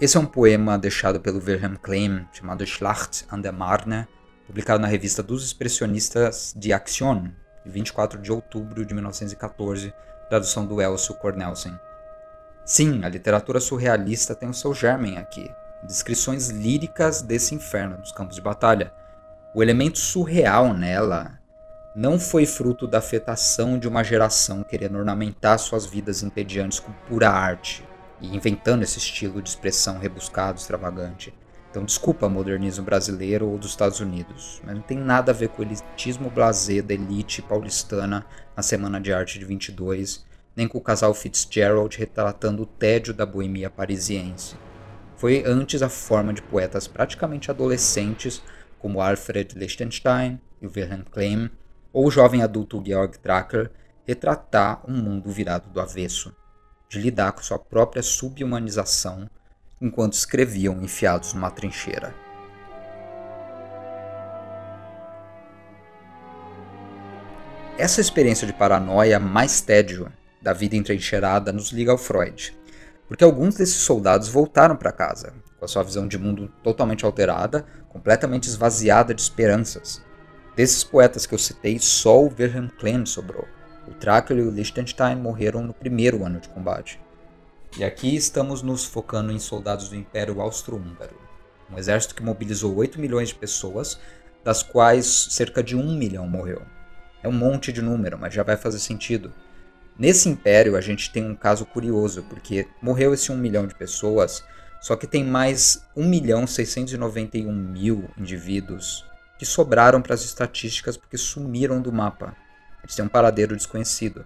Esse 0.00 0.16
é 0.16 0.20
um 0.20 0.24
poema 0.24 0.78
deixado 0.78 1.20
pelo 1.20 1.38
Wilhelm 1.38 1.76
Klein, 1.76 2.26
chamado 2.32 2.64
Schlacht 2.64 3.26
an 3.30 3.42
der 3.42 3.52
Marne, 3.52 4.08
publicado 4.46 4.80
na 4.80 4.88
revista 4.88 5.22
dos 5.22 5.44
expressionistas 5.44 6.54
de 6.56 6.72
Action, 6.72 7.24
de 7.62 7.70
24 7.70 8.18
de 8.22 8.32
outubro 8.32 8.86
de 8.86 8.94
1914, 8.94 9.92
tradução 10.28 10.66
do 10.66 10.80
Elcio 10.80 11.14
Cornelsen. 11.14 11.78
Sim, 12.64 13.04
a 13.04 13.08
literatura 13.08 13.60
surrealista 13.60 14.34
tem 14.34 14.48
o 14.48 14.54
seu 14.54 14.72
germen 14.72 15.18
aqui, 15.18 15.50
descrições 15.82 16.48
líricas 16.48 17.20
desse 17.20 17.54
inferno 17.54 17.98
dos 17.98 18.10
campos 18.10 18.36
de 18.36 18.42
batalha. 18.42 18.92
O 19.54 19.62
elemento 19.62 19.98
surreal 19.98 20.72
nela 20.72 21.38
não 21.94 22.18
foi 22.18 22.44
fruto 22.44 22.86
da 22.86 22.98
afetação 22.98 23.78
de 23.78 23.86
uma 23.86 24.02
geração 24.02 24.64
querendo 24.64 24.98
ornamentar 24.98 25.58
suas 25.58 25.86
vidas 25.86 26.22
entediantes 26.22 26.80
com 26.80 26.90
pura 27.08 27.30
arte 27.30 27.86
e 28.20 28.34
inventando 28.34 28.82
esse 28.82 28.98
estilo 28.98 29.40
de 29.40 29.48
expressão 29.50 29.98
rebuscado, 29.98 30.58
extravagante. 30.58 31.32
Então, 31.74 31.84
desculpa 31.84 32.28
modernismo 32.28 32.84
brasileiro 32.84 33.48
ou 33.48 33.58
dos 33.58 33.70
Estados 33.70 33.98
Unidos, 33.98 34.62
mas 34.64 34.76
não 34.76 34.80
tem 34.80 34.96
nada 34.96 35.32
a 35.32 35.34
ver 35.34 35.48
com 35.48 35.60
o 35.60 35.64
elitismo 35.64 36.30
blasé 36.30 36.80
da 36.80 36.94
elite 36.94 37.42
paulistana 37.42 38.24
na 38.56 38.62
Semana 38.62 39.00
de 39.00 39.12
Arte 39.12 39.40
de 39.40 39.44
22, 39.44 40.24
nem 40.54 40.68
com 40.68 40.78
o 40.78 40.80
casal 40.80 41.12
Fitzgerald 41.12 41.98
retratando 41.98 42.62
o 42.62 42.66
tédio 42.66 43.12
da 43.12 43.26
boemia 43.26 43.68
parisiense. 43.68 44.54
Foi 45.16 45.42
antes 45.44 45.82
a 45.82 45.88
forma 45.88 46.32
de 46.32 46.42
poetas 46.42 46.86
praticamente 46.86 47.50
adolescentes, 47.50 48.40
como 48.78 49.00
Alfred 49.00 49.58
Lichtenstein 49.58 50.40
e 50.62 50.68
Wilhelm 50.68 51.02
Klemm, 51.10 51.50
ou 51.92 52.06
o 52.06 52.10
jovem 52.10 52.40
adulto 52.40 52.80
Georg 52.86 53.18
Tracker, 53.18 53.68
retratar 54.06 54.80
um 54.88 54.94
mundo 54.94 55.28
virado 55.28 55.68
do 55.70 55.80
avesso, 55.80 56.32
de 56.88 57.00
lidar 57.00 57.32
com 57.32 57.42
sua 57.42 57.58
própria 57.58 58.00
subhumanização 58.00 59.28
enquanto 59.84 60.14
escreviam 60.14 60.82
enfiados 60.82 61.34
numa 61.34 61.50
trincheira. 61.50 62.14
Essa 67.76 68.00
experiência 68.00 68.46
de 68.46 68.52
paranoia 68.54 69.20
mais 69.20 69.60
tédio 69.60 70.10
da 70.40 70.54
vida 70.54 70.74
entrincheirada 70.74 71.52
nos 71.52 71.70
liga 71.70 71.92
ao 71.92 71.98
Freud, 71.98 72.56
porque 73.06 73.22
alguns 73.22 73.56
desses 73.56 73.76
soldados 73.76 74.28
voltaram 74.28 74.74
para 74.74 74.90
casa, 74.90 75.34
com 75.58 75.64
a 75.66 75.68
sua 75.68 75.82
visão 75.82 76.08
de 76.08 76.16
mundo 76.16 76.50
totalmente 76.62 77.04
alterada, 77.04 77.66
completamente 77.90 78.48
esvaziada 78.48 79.12
de 79.12 79.20
esperanças. 79.20 80.02
Desses 80.56 80.82
poetas 80.82 81.26
que 81.26 81.34
eu 81.34 81.38
citei, 81.38 81.78
só 81.78 82.22
o 82.22 82.32
Wilhelm 82.38 82.68
Klemm 82.78 83.04
sobrou. 83.04 83.46
O 83.86 83.92
Tracker 83.92 84.38
e 84.38 84.42
o 84.42 84.50
Liechtenstein 84.50 85.16
morreram 85.16 85.62
no 85.62 85.74
primeiro 85.74 86.24
ano 86.24 86.40
de 86.40 86.48
combate. 86.48 87.03
E 87.76 87.82
aqui 87.82 88.14
estamos 88.14 88.62
nos 88.62 88.84
focando 88.84 89.32
em 89.32 89.38
soldados 89.40 89.88
do 89.88 89.96
Império 89.96 90.40
Austro-Húngaro, 90.40 91.16
um 91.68 91.76
exército 91.76 92.14
que 92.14 92.22
mobilizou 92.22 92.72
8 92.76 93.00
milhões 93.00 93.30
de 93.30 93.34
pessoas, 93.34 93.98
das 94.44 94.62
quais 94.62 95.04
cerca 95.30 95.60
de 95.60 95.74
1 95.74 95.96
milhão 95.96 96.24
morreu. 96.28 96.62
É 97.20 97.28
um 97.28 97.32
monte 97.32 97.72
de 97.72 97.82
número, 97.82 98.16
mas 98.16 98.32
já 98.32 98.44
vai 98.44 98.56
fazer 98.56 98.78
sentido. 98.78 99.32
Nesse 99.98 100.28
império, 100.28 100.76
a 100.76 100.80
gente 100.80 101.10
tem 101.10 101.28
um 101.28 101.34
caso 101.34 101.66
curioso, 101.66 102.22
porque 102.28 102.68
morreu 102.80 103.12
esse 103.12 103.32
1 103.32 103.36
milhão 103.36 103.66
de 103.66 103.74
pessoas, 103.74 104.44
só 104.80 104.94
que 104.94 105.08
tem 105.08 105.24
mais 105.24 105.84
1 105.96 106.08
milhão 106.08 106.46
691 106.46 107.52
mil 107.52 108.08
indivíduos 108.16 109.04
que 109.36 109.44
sobraram 109.44 110.00
para 110.00 110.14
as 110.14 110.24
estatísticas 110.24 110.96
porque 110.96 111.18
sumiram 111.18 111.82
do 111.82 111.92
mapa. 111.92 112.36
Eles 112.84 112.94
têm 112.94 113.04
um 113.04 113.08
paradeiro 113.08 113.56
desconhecido. 113.56 114.24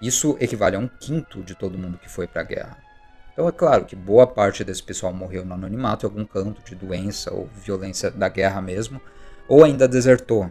Isso 0.00 0.36
equivale 0.40 0.76
a 0.76 0.78
um 0.78 0.88
quinto 0.88 1.42
de 1.42 1.54
todo 1.54 1.78
mundo 1.78 1.98
que 1.98 2.08
foi 2.08 2.26
para 2.26 2.40
a 2.40 2.44
guerra. 2.44 2.78
Então 3.32 3.48
é 3.48 3.52
claro 3.52 3.84
que 3.84 3.94
boa 3.94 4.26
parte 4.26 4.64
desse 4.64 4.82
pessoal 4.82 5.12
morreu 5.12 5.44
no 5.44 5.54
anonimato 5.54 6.04
em 6.04 6.08
algum 6.08 6.24
canto 6.24 6.62
de 6.62 6.74
doença 6.74 7.32
ou 7.32 7.48
violência 7.54 8.10
da 8.10 8.28
guerra 8.28 8.60
mesmo, 8.60 9.00
ou 9.46 9.64
ainda 9.64 9.86
desertou. 9.86 10.50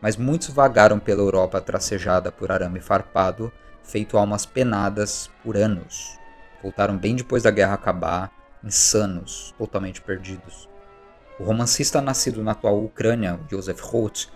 Mas 0.00 0.16
muitos 0.16 0.48
vagaram 0.48 0.98
pela 0.98 1.20
Europa 1.20 1.60
tracejada 1.60 2.32
por 2.32 2.50
arame 2.50 2.80
farpado 2.80 3.52
feito 3.82 4.16
almas 4.16 4.46
penadas 4.46 5.30
por 5.42 5.56
anos. 5.56 6.18
Voltaram 6.62 6.96
bem 6.96 7.16
depois 7.16 7.42
da 7.42 7.50
guerra 7.50 7.74
acabar, 7.74 8.30
insanos, 8.62 9.54
totalmente 9.58 10.00
perdidos. 10.00 10.68
O 11.38 11.44
romancista 11.44 12.00
nascido 12.00 12.42
na 12.42 12.52
atual 12.52 12.84
Ucrânia, 12.84 13.40
Joseph 13.50 13.80
Roth, 13.80 14.26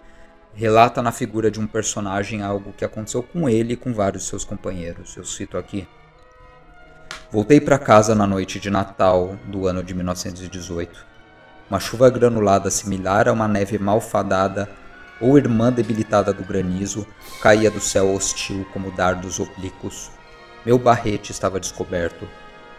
relata 0.54 1.02
na 1.02 1.10
figura 1.10 1.50
de 1.50 1.60
um 1.60 1.66
personagem 1.66 2.42
algo 2.42 2.72
que 2.72 2.84
aconteceu 2.84 3.22
com 3.22 3.48
ele 3.48 3.74
e 3.74 3.76
com 3.76 3.92
vários 3.92 4.26
seus 4.26 4.44
companheiros. 4.44 5.16
Eu 5.16 5.24
cito 5.24 5.58
aqui. 5.58 5.86
Voltei 7.30 7.60
para 7.60 7.78
casa 7.78 8.14
na 8.14 8.26
noite 8.26 8.60
de 8.60 8.70
Natal 8.70 9.36
do 9.46 9.66
ano 9.66 9.82
de 9.82 9.92
1918. 9.94 11.04
Uma 11.68 11.80
chuva 11.80 12.08
granulada 12.08 12.70
similar 12.70 13.28
a 13.28 13.32
uma 13.32 13.48
neve 13.48 13.78
malfadada 13.78 14.68
ou 15.20 15.36
irmã 15.38 15.72
debilitada 15.72 16.32
do 16.32 16.44
granizo, 16.44 17.06
caía 17.40 17.70
do 17.70 17.80
céu 17.80 18.14
hostil 18.14 18.66
como 18.72 18.90
dardos 18.92 19.40
oblíquos. 19.40 20.10
Meu 20.64 20.78
barrete 20.78 21.32
estava 21.32 21.58
descoberto. 21.58 22.28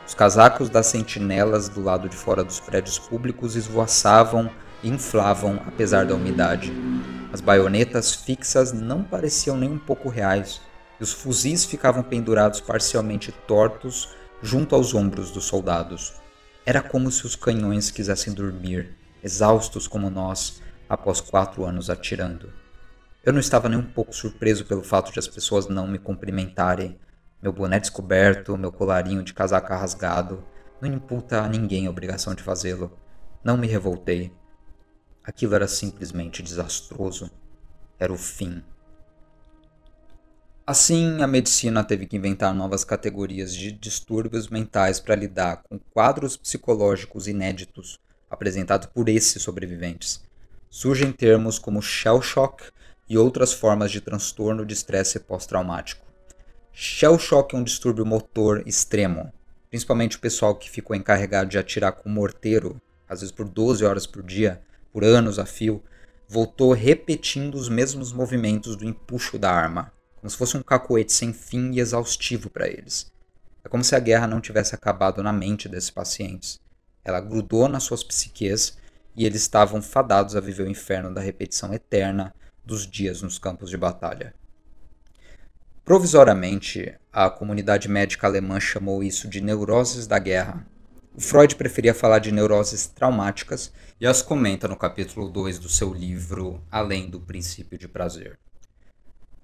Os 0.08 0.13
casacos 0.13 0.70
das 0.70 0.86
sentinelas 0.88 1.67
do 1.67 1.82
lado 1.82 2.08
de 2.08 2.15
fora 2.15 2.44
dos 2.44 2.60
prédios 2.60 3.00
públicos 3.00 3.55
esvoaçavam 3.55 4.50
e 4.84 4.89
inflavam 4.89 5.60
apesar 5.67 6.05
da 6.05 6.15
umidade. 6.15 6.72
As 7.36 7.42
baionetas 7.42 8.15
fixas 8.15 8.72
não 8.72 9.04
pareciam 9.04 9.58
nem 9.58 9.70
um 9.70 9.77
pouco 9.77 10.08
reais, 10.08 10.62
e 10.98 11.04
os 11.04 11.12
fuzis 11.12 11.65
ficavam 11.65 12.01
pendurados 12.01 12.62
parcialmente 12.62 13.30
tortos 13.46 14.15
junto 14.42 14.74
aos 14.74 14.94
ombros 14.94 15.32
dos 15.32 15.44
soldados. 15.44 16.13
Era 16.65 16.82
como 16.82 17.12
se 17.12 17.25
os 17.25 17.36
canhões 17.36 17.92
quisessem 17.92 18.32
dormir, 18.34 18.96
exaustos 19.22 19.86
como 19.86 20.10
nós, 20.10 20.62
após 20.88 21.20
quatro 21.20 21.65
anos 21.65 21.89
atirando. 21.89 22.54
Eu 23.22 23.34
não 23.34 23.42
estava 23.42 23.68
nem 23.68 23.80
um 23.80 23.84
pouco 23.84 24.15
surpreso 24.15 24.63
pelo 24.63 24.82
fato 24.82 25.12
de 25.12 25.20
as 25.20 25.27
pessoas 25.27 25.68
não 25.68 25.86
me 25.86 26.00
cumprimentarem. 26.00 26.98
Meu 27.44 27.51
boné 27.51 27.82
descoberto, 27.82 28.58
meu 28.58 28.72
colarinho 28.72 29.22
de 29.22 29.34
casaca 29.34 29.75
rasgado, 29.75 30.42
não 30.80 30.88
imputa 30.88 31.42
a 31.42 31.50
ninguém 31.50 31.86
a 31.86 31.89
obrigação 31.89 32.34
de 32.34 32.42
fazê-lo. 32.42 32.98
Não 33.44 33.58
me 33.58 33.68
revoltei. 33.68 34.32
Aquilo 35.25 35.55
era 35.55 35.67
simplesmente 35.67 36.44
desastroso. 36.44 37.29
Era 38.00 38.13
o 38.13 38.17
fim. 38.17 38.63
Assim, 40.67 41.22
a 41.22 41.27
medicina 41.27 41.84
teve 41.84 42.05
que 42.05 42.17
inventar 42.17 42.53
novas 42.53 42.84
categorias 42.84 43.53
de 43.53 43.72
distúrbios 43.72 44.50
mentais 44.50 45.00
para 45.00 45.15
lidar 45.15 45.63
com 45.63 45.79
quadros 45.79 46.36
psicológicos 46.36 47.27
inéditos 47.27 48.00
apresentados 48.29 48.88
por 48.88 49.08
esses 49.08 49.41
sobreviventes 49.41 50.25
surgem 50.75 51.10
termos 51.10 51.58
como 51.58 51.82
shell 51.82 52.22
shock 52.22 52.65
e 53.08 53.17
outras 53.17 53.53
formas 53.53 53.91
de 53.91 54.01
transtorno 54.01 54.65
de 54.65 54.74
estresse 54.74 55.17
pós-traumático. 55.22 56.05
Shell 56.74 57.17
shock 57.17 57.55
é 57.55 57.58
um 57.58 57.63
distúrbio 57.63 58.05
motor 58.05 58.62
extremo, 58.67 59.32
principalmente 59.70 60.17
o 60.17 60.20
pessoal 60.20 60.53
que 60.53 60.70
ficou 60.70 60.94
encarregado 60.94 61.50
de 61.50 61.58
atirar 61.58 61.94
com 61.94 62.10
morteiro, 62.10 62.82
às 63.08 63.22
vezes 63.22 63.34
por 63.34 63.48
12 63.48 63.86
horas 63.86 64.05
por 64.05 64.22
dia, 64.22 64.62
por 64.96 65.04
anos 65.04 65.38
a 65.38 65.46
fio, 65.46 65.84
voltou 66.25 66.72
repetindo 66.72 67.56
os 67.56 67.68
mesmos 67.68 68.14
movimentos 68.14 68.78
do 68.78 68.86
empuxo 68.86 69.38
da 69.38 69.52
arma, 69.52 69.92
como 70.16 70.30
se 70.30 70.38
fosse 70.38 70.56
um 70.56 70.64
cacoete 70.64 71.12
sem 71.12 71.34
fim 71.34 71.74
e 71.74 71.82
exaustivo 71.82 72.50
para 72.50 72.70
eles. 72.70 73.12
É 73.62 73.68
como 73.68 73.84
se 73.84 73.94
a 73.94 74.00
guerra 74.00 74.25
não 74.25 74.40
tivesse 74.40 74.74
acabado 74.74 75.22
na 75.22 75.34
mente 75.34 75.68
desses 75.68 75.90
pacientes. 75.90 76.62
Ela 77.04 77.20
grudou 77.20 77.68
nas 77.68 77.84
suas 77.84 78.06
psiques 78.06 78.78
e 79.18 79.25
eles 79.25 79.42
estavam 79.42 79.82
fadados 79.82 80.34
a 80.34 80.40
viver 80.40 80.64
o 80.64 80.72
inferno 80.72 81.14
da 81.14 81.20
repetição 81.20 81.74
eterna 81.74 82.34
dos 82.64 82.88
dias 82.90 83.22
nos 83.22 83.38
campos 83.38 83.70
de 83.70 83.75
batalha. 83.75 84.34
Provisoriamente, 85.84 86.96
a 87.12 87.30
comunidade 87.30 87.90
médica 87.90 88.28
alemã 88.28 88.62
chamou 88.62 89.04
isso 89.04 89.28
de 89.28 89.42
neuroses 89.42 90.08
da 90.08 90.20
guerra. 90.20 90.66
O 91.17 91.22
Freud 91.22 91.55
preferia 91.55 91.93
falar 91.93 92.19
de 92.19 92.29
neuroses 92.29 92.88
traumáticas 92.88 93.72
e 94.01 94.05
as 94.05 94.22
comenta 94.22 94.67
no 94.67 94.75
capítulo 94.75 95.29
2 95.29 95.60
do 95.60 95.69
seu 95.69 95.93
livro 95.93 96.62
Além 96.69 97.10
do 97.10 97.22
Princípio 97.22 97.77
de 97.77 97.88
Prazer. 97.88 98.38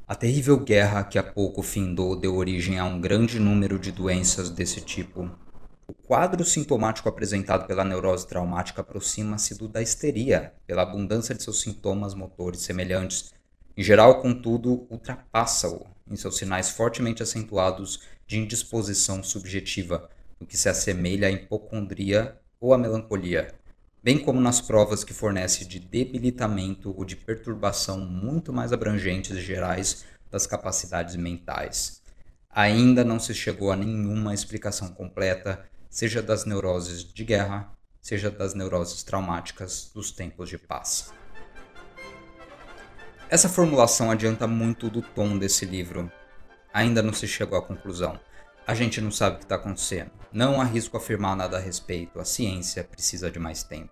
A 0.05 0.13
terrível 0.13 0.59
guerra 0.59 1.05
que 1.05 1.17
há 1.17 1.23
pouco 1.23 1.63
findou 1.63 2.13
deu 2.19 2.35
origem 2.35 2.77
a 2.77 2.83
um 2.83 2.99
grande 2.99 3.39
número 3.39 3.79
de 3.79 3.89
doenças 3.89 4.49
desse 4.49 4.81
tipo, 4.81 5.31
o 5.87 5.93
quadro 5.93 6.43
sintomático 6.43 7.07
apresentado 7.07 7.65
pela 7.65 7.85
neurose 7.85 8.27
traumática 8.27 8.81
aproxima-se 8.81 9.57
do 9.57 9.69
da 9.69 9.81
histeria, 9.81 10.53
pela 10.67 10.81
abundância 10.81 11.33
de 11.33 11.41
seus 11.41 11.61
sintomas 11.61 12.13
motores 12.13 12.59
semelhantes. 12.59 13.33
Em 13.77 13.83
geral, 13.83 14.21
contudo, 14.21 14.85
ultrapassa-o 14.89 15.85
em 16.05 16.17
seus 16.17 16.35
sinais 16.35 16.69
fortemente 16.69 17.23
acentuados 17.23 18.01
de 18.27 18.37
indisposição 18.37 19.23
subjetiva, 19.23 20.09
no 20.41 20.48
que 20.48 20.57
se 20.57 20.67
assemelha 20.67 21.27
à 21.27 21.31
hipocondria 21.31 22.36
ou 22.60 22.74
à 22.74 22.77
melancolia, 22.77 23.53
bem 24.03 24.17
como 24.17 24.41
nas 24.41 24.60
provas 24.60 25.03
que 25.03 25.13
fornece 25.13 25.65
de 25.65 25.79
debilitamento 25.79 26.93
ou 26.98 27.05
de 27.05 27.15
perturbação 27.15 28.00
muito 28.00 28.51
mais 28.51 28.74
abrangentes 28.74 29.38
e 29.38 29.41
gerais 29.41 30.03
das 30.31 30.48
capacidades 30.48 31.15
mentais. 31.15 32.01
Ainda 32.50 33.03
não 33.03 33.19
se 33.19 33.33
chegou 33.33 33.71
a 33.71 33.75
nenhuma 33.77 34.33
explicação 34.33 34.89
completa 34.89 35.63
seja 35.89 36.21
das 36.21 36.45
neuroses 36.45 37.03
de 37.03 37.24
guerra, 37.24 37.69
seja 38.01 38.31
das 38.31 38.53
neuroses 38.53 39.03
traumáticas 39.03 39.91
dos 39.93 40.10
tempos 40.10 40.50
de 40.50 40.57
paz. 40.57 41.13
Essa 43.29 43.48
formulação 43.48 44.10
adianta 44.10 44.48
muito 44.48 44.89
do 44.89 45.01
tom 45.01 45.38
desse 45.38 45.65
livro. 45.65 46.12
Ainda 46.74 47.01
não 47.01 47.13
se 47.13 47.27
chegou 47.27 47.57
à 47.57 47.62
conclusão. 47.62 48.19
A 48.65 48.74
gente 48.74 49.00
não 49.01 49.12
sabe 49.12 49.36
o 49.36 49.39
que 49.39 49.45
está 49.45 49.55
acontecendo. 49.55 50.20
Não 50.31 50.61
arrisco 50.61 50.95
afirmar 50.95 51.35
nada 51.35 51.57
a 51.57 51.59
respeito. 51.59 52.19
A 52.19 52.25
ciência 52.25 52.83
precisa 52.83 53.29
de 53.29 53.38
mais 53.38 53.63
tempo. 53.63 53.91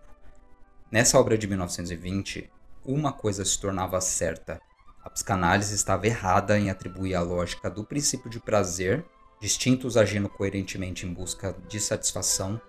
Nessa 0.90 1.20
obra 1.20 1.38
de 1.38 1.48
1920, 1.48 2.50
uma 2.86 3.12
coisa 3.12 3.44
se 3.44 3.60
tornava 3.60 4.00
certa. 4.00 4.62
A 5.04 5.10
psicanálise 5.10 5.76
estava 5.76 6.08
errada 6.08 6.58
em 6.58 6.70
atribuir 6.70 7.16
a 7.16 7.22
lógica 7.22 7.70
do 7.70 7.84
princípio 7.84 8.30
de 8.30 8.40
prazer 8.40 9.06
distintos 9.40 9.96
agindo 9.96 10.30
coerentemente 10.30 11.06
em 11.06 11.14
busca 11.14 11.56
de 11.68 11.80
satisfação, 11.80 12.60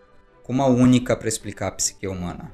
como 0.42 0.62
a 0.62 0.66
única 0.66 1.16
para 1.16 1.28
explicar 1.28 1.68
a 1.68 1.72
psique 1.72 2.06
humana. 2.06 2.52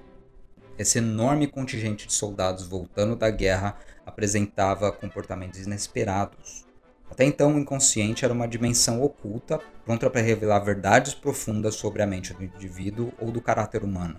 Esse 0.78 0.99
enorme 0.99 1.46
contingente 1.46 2.06
de 2.06 2.12
soldados 2.12 2.66
voltando 2.66 3.16
da 3.16 3.30
guerra 3.30 3.78
apresentava 4.04 4.92
comportamentos 4.92 5.61
inesperados. 5.61 6.65
Até 7.10 7.25
então, 7.25 7.54
o 7.54 7.58
inconsciente 7.58 8.25
era 8.25 8.34
uma 8.34 8.48
dimensão 8.48 9.02
oculta, 9.02 9.60
pronta 9.84 10.10
para 10.10 10.20
revelar 10.20 10.60
verdades 10.60 11.14
profundas 11.14 11.75
sobre 11.75 12.02
a 12.02 12.06
mente 12.06 12.34
do 12.34 12.44
indivíduo 12.44 13.12
ou 13.18 13.30
do 13.30 13.40
caráter 13.40 13.84
humano. 13.84 14.18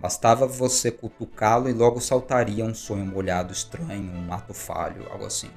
Bastava 0.00 0.46
você 0.46 0.92
cutucá-lo 0.92 1.68
e 1.68 1.72
logo 1.72 2.00
saltaria 2.00 2.64
um 2.64 2.74
sonho 2.74 3.04
molhado 3.04 3.52
estranho, 3.52 4.12
um 4.12 4.32
ato 4.32 4.54
falho, 4.54 5.08
algo 5.10 5.24
assim. 5.24 5.50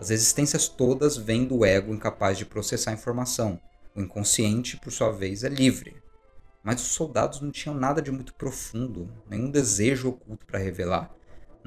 As 0.00 0.10
existências 0.10 0.66
todas 0.66 1.16
vêm 1.16 1.44
do 1.44 1.64
ego 1.64 1.94
incapaz 1.94 2.38
de 2.38 2.44
processar 2.46 2.92
informação. 2.92 3.60
O 3.94 4.00
inconsciente, 4.00 4.76
por 4.76 4.92
sua 4.92 5.10
vez, 5.10 5.44
é 5.44 5.48
livre. 5.48 6.02
Mas 6.62 6.80
os 6.80 6.88
soldados 6.88 7.40
não 7.40 7.50
tinham 7.50 7.74
nada 7.74 8.02
de 8.02 8.10
muito 8.10 8.34
profundo, 8.34 9.08
nenhum 9.28 9.50
desejo 9.50 10.08
oculto 10.08 10.44
para 10.46 10.58
revelar. 10.58 11.17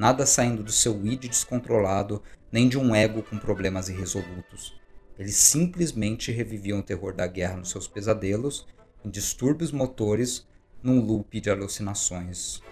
Nada 0.01 0.25
saindo 0.25 0.63
do 0.63 0.71
seu 0.71 1.05
id 1.05 1.27
descontrolado, 1.27 2.23
nem 2.51 2.67
de 2.67 2.75
um 2.75 2.95
ego 2.95 3.21
com 3.21 3.37
problemas 3.37 3.87
irresolutos. 3.87 4.75
Eles 5.15 5.35
simplesmente 5.35 6.31
reviviam 6.31 6.79
o 6.79 6.83
terror 6.83 7.13
da 7.13 7.27
guerra 7.27 7.57
nos 7.57 7.69
seus 7.69 7.87
pesadelos, 7.87 8.65
em 9.05 9.11
distúrbios 9.11 9.71
motores 9.71 10.47
num 10.81 10.99
loop 10.99 11.39
de 11.39 11.51
alucinações. 11.51 12.63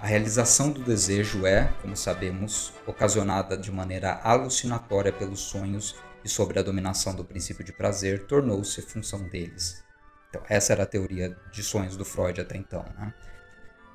A 0.00 0.06
realização 0.06 0.72
do 0.72 0.82
desejo 0.82 1.44
é, 1.44 1.70
como 1.82 1.94
sabemos, 1.94 2.72
ocasionada 2.86 3.54
de 3.54 3.70
maneira 3.70 4.14
alucinatória 4.24 5.12
pelos 5.12 5.40
sonhos 5.40 5.94
e 6.24 6.28
sobre 6.30 6.58
a 6.58 6.62
dominação 6.62 7.14
do 7.14 7.22
princípio 7.22 7.62
de 7.62 7.74
prazer 7.74 8.26
tornou-se 8.26 8.80
função 8.80 9.28
deles. 9.28 9.84
Então, 10.30 10.42
essa 10.48 10.72
era 10.72 10.84
a 10.84 10.86
teoria 10.86 11.36
de 11.52 11.62
sonhos 11.62 11.98
do 11.98 12.04
Freud 12.06 12.40
até 12.40 12.56
então. 12.56 12.82
Né? 12.96 13.12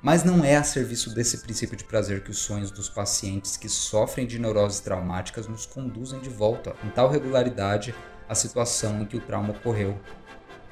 Mas 0.00 0.22
não 0.22 0.44
é 0.44 0.56
a 0.56 0.62
serviço 0.62 1.12
desse 1.12 1.38
princípio 1.38 1.76
de 1.76 1.82
prazer 1.82 2.22
que 2.22 2.30
os 2.30 2.38
sonhos 2.38 2.70
dos 2.70 2.88
pacientes 2.88 3.56
que 3.56 3.68
sofrem 3.68 4.26
de 4.26 4.38
neuroses 4.38 4.78
traumáticas 4.78 5.48
nos 5.48 5.66
conduzem 5.66 6.20
de 6.20 6.28
volta, 6.28 6.76
em 6.84 6.88
tal 6.90 7.10
regularidade, 7.10 7.92
à 8.28 8.34
situação 8.34 9.02
em 9.02 9.04
que 9.04 9.16
o 9.16 9.20
trauma 9.20 9.50
ocorreu, 9.50 9.98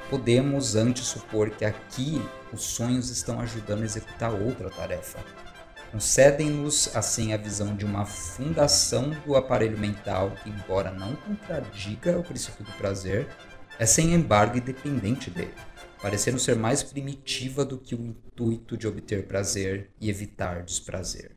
podemos 0.08 0.76
antes 0.76 1.06
supor 1.06 1.50
que 1.50 1.64
aqui 1.64 2.22
os 2.52 2.62
sonhos 2.62 3.10
estão 3.10 3.40
ajudando 3.40 3.82
a 3.82 3.86
executar 3.86 4.32
outra 4.32 4.70
tarefa. 4.70 5.18
Concedem-nos 5.90 6.94
assim 6.94 7.32
a 7.32 7.36
visão 7.36 7.74
de 7.74 7.84
uma 7.84 8.04
fundação 8.04 9.10
do 9.24 9.34
aparelho 9.34 9.78
mental 9.78 10.30
que, 10.42 10.50
embora 10.50 10.92
não 10.92 11.16
contradiga 11.16 12.16
o 12.16 12.22
princípio 12.22 12.64
do 12.64 12.72
prazer, 12.72 13.26
é 13.78 13.86
sem 13.86 14.14
embargo 14.14 14.56
independente 14.56 15.30
dele, 15.30 15.54
parecendo 16.00 16.38
ser 16.38 16.56
mais 16.56 16.82
primitiva 16.82 17.64
do 17.64 17.78
que 17.78 17.94
o 17.94 18.00
intuito 18.00 18.76
de 18.76 18.86
obter 18.86 19.26
prazer 19.26 19.90
e 20.00 20.10
evitar 20.10 20.62
desprazer. 20.62 21.32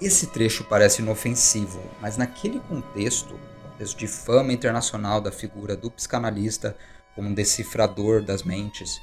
Esse 0.00 0.28
trecho 0.28 0.64
parece 0.64 1.00
inofensivo, 1.00 1.80
mas 2.00 2.16
naquele 2.16 2.58
contexto 2.60 3.38
contexto 3.82 3.98
de 3.98 4.06
fama 4.06 4.52
internacional 4.52 5.20
da 5.20 5.32
figura 5.32 5.76
do 5.76 5.90
psicanalista 5.90 6.76
como 7.14 7.28
um 7.28 7.34
decifrador 7.34 8.22
das 8.22 8.42
mentes, 8.42 9.00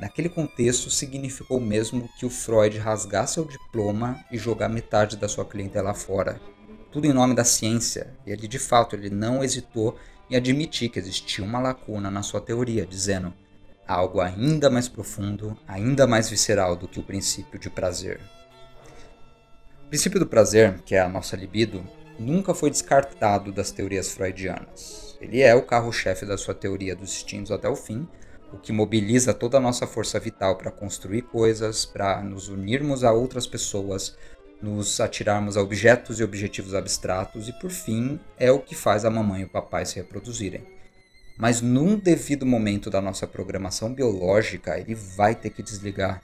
naquele 0.00 0.28
contexto 0.28 0.90
significou 0.90 1.60
mesmo 1.60 2.08
que 2.18 2.24
o 2.24 2.30
Freud 2.30 2.78
rasgasse 2.78 3.38
o 3.38 3.44
diploma 3.44 4.24
e 4.32 4.38
jogar 4.38 4.68
metade 4.68 5.16
da 5.16 5.28
sua 5.28 5.44
clientela 5.44 5.94
fora. 5.94 6.40
Tudo 6.90 7.06
em 7.06 7.12
nome 7.12 7.34
da 7.34 7.44
ciência, 7.44 8.14
e 8.26 8.30
ele 8.30 8.48
de 8.48 8.58
fato 8.58 8.96
ele 8.96 9.10
não 9.10 9.42
hesitou 9.44 9.96
em 10.30 10.36
admitir 10.36 10.88
que 10.88 10.98
existia 10.98 11.44
uma 11.44 11.60
lacuna 11.60 12.10
na 12.10 12.22
sua 12.22 12.40
teoria, 12.40 12.86
dizendo 12.86 13.32
algo 13.86 14.20
ainda 14.20 14.70
mais 14.70 14.88
profundo, 14.88 15.56
ainda 15.68 16.06
mais 16.06 16.28
visceral 16.28 16.74
do 16.74 16.88
que 16.88 16.98
o 16.98 17.02
princípio 17.02 17.58
de 17.58 17.68
prazer. 17.68 18.20
O 19.84 19.88
princípio 19.88 20.18
do 20.18 20.26
prazer, 20.26 20.80
que 20.84 20.94
é 20.94 21.00
a 21.00 21.08
nossa 21.08 21.36
libido, 21.36 21.86
nunca 22.18 22.54
foi 22.54 22.70
descartado 22.70 23.52
das 23.52 23.70
teorias 23.70 24.12
freudianas. 24.12 25.16
Ele 25.20 25.40
é 25.40 25.54
o 25.54 25.62
carro-chefe 25.62 26.26
da 26.26 26.36
sua 26.36 26.54
teoria 26.54 26.96
dos 26.96 27.10
instintos 27.10 27.52
até 27.52 27.68
o 27.68 27.76
fim, 27.76 28.08
o 28.52 28.58
que 28.58 28.72
mobiliza 28.72 29.34
toda 29.34 29.56
a 29.56 29.60
nossa 29.60 29.86
força 29.86 30.18
vital 30.20 30.56
para 30.56 30.70
construir 30.70 31.22
coisas, 31.22 31.84
para 31.84 32.22
nos 32.22 32.48
unirmos 32.48 33.02
a 33.02 33.12
outras 33.12 33.46
pessoas, 33.46 34.16
nos 34.64 34.98
atirarmos 34.98 35.58
a 35.58 35.62
objetos 35.62 36.18
e 36.18 36.24
objetivos 36.24 36.74
abstratos 36.74 37.48
e, 37.48 37.52
por 37.52 37.70
fim, 37.70 38.18
é 38.38 38.50
o 38.50 38.58
que 38.58 38.74
faz 38.74 39.04
a 39.04 39.10
mamãe 39.10 39.42
e 39.42 39.44
o 39.44 39.48
papai 39.48 39.84
se 39.84 39.96
reproduzirem. 39.96 40.66
Mas 41.36 41.60
num 41.60 41.98
devido 41.98 42.46
momento 42.46 42.88
da 42.88 43.00
nossa 43.00 43.26
programação 43.26 43.92
biológica, 43.92 44.78
ele 44.78 44.94
vai 44.94 45.34
ter 45.34 45.50
que 45.50 45.62
desligar. 45.62 46.22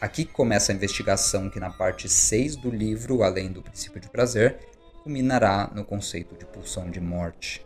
Aqui 0.00 0.24
começa 0.24 0.72
a 0.72 0.74
investigação 0.74 1.48
que 1.48 1.60
na 1.60 1.70
parte 1.70 2.08
6 2.08 2.56
do 2.56 2.70
livro, 2.70 3.22
além 3.22 3.52
do 3.52 3.62
princípio 3.62 4.00
de 4.00 4.10
prazer, 4.10 4.58
culminará 5.04 5.70
no 5.72 5.84
conceito 5.84 6.34
de 6.36 6.44
pulsão 6.44 6.90
de 6.90 7.00
morte. 7.00 7.64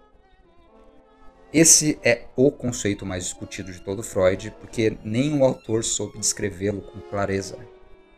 Esse 1.52 1.98
é 2.04 2.26
o 2.36 2.52
conceito 2.52 3.06
mais 3.06 3.24
discutido 3.24 3.72
de 3.72 3.80
todo 3.80 4.02
Freud, 4.02 4.54
porque 4.60 4.98
nenhum 5.02 5.42
autor 5.42 5.82
soube 5.82 6.18
descrevê-lo 6.18 6.82
com 6.82 7.00
clareza. 7.00 7.58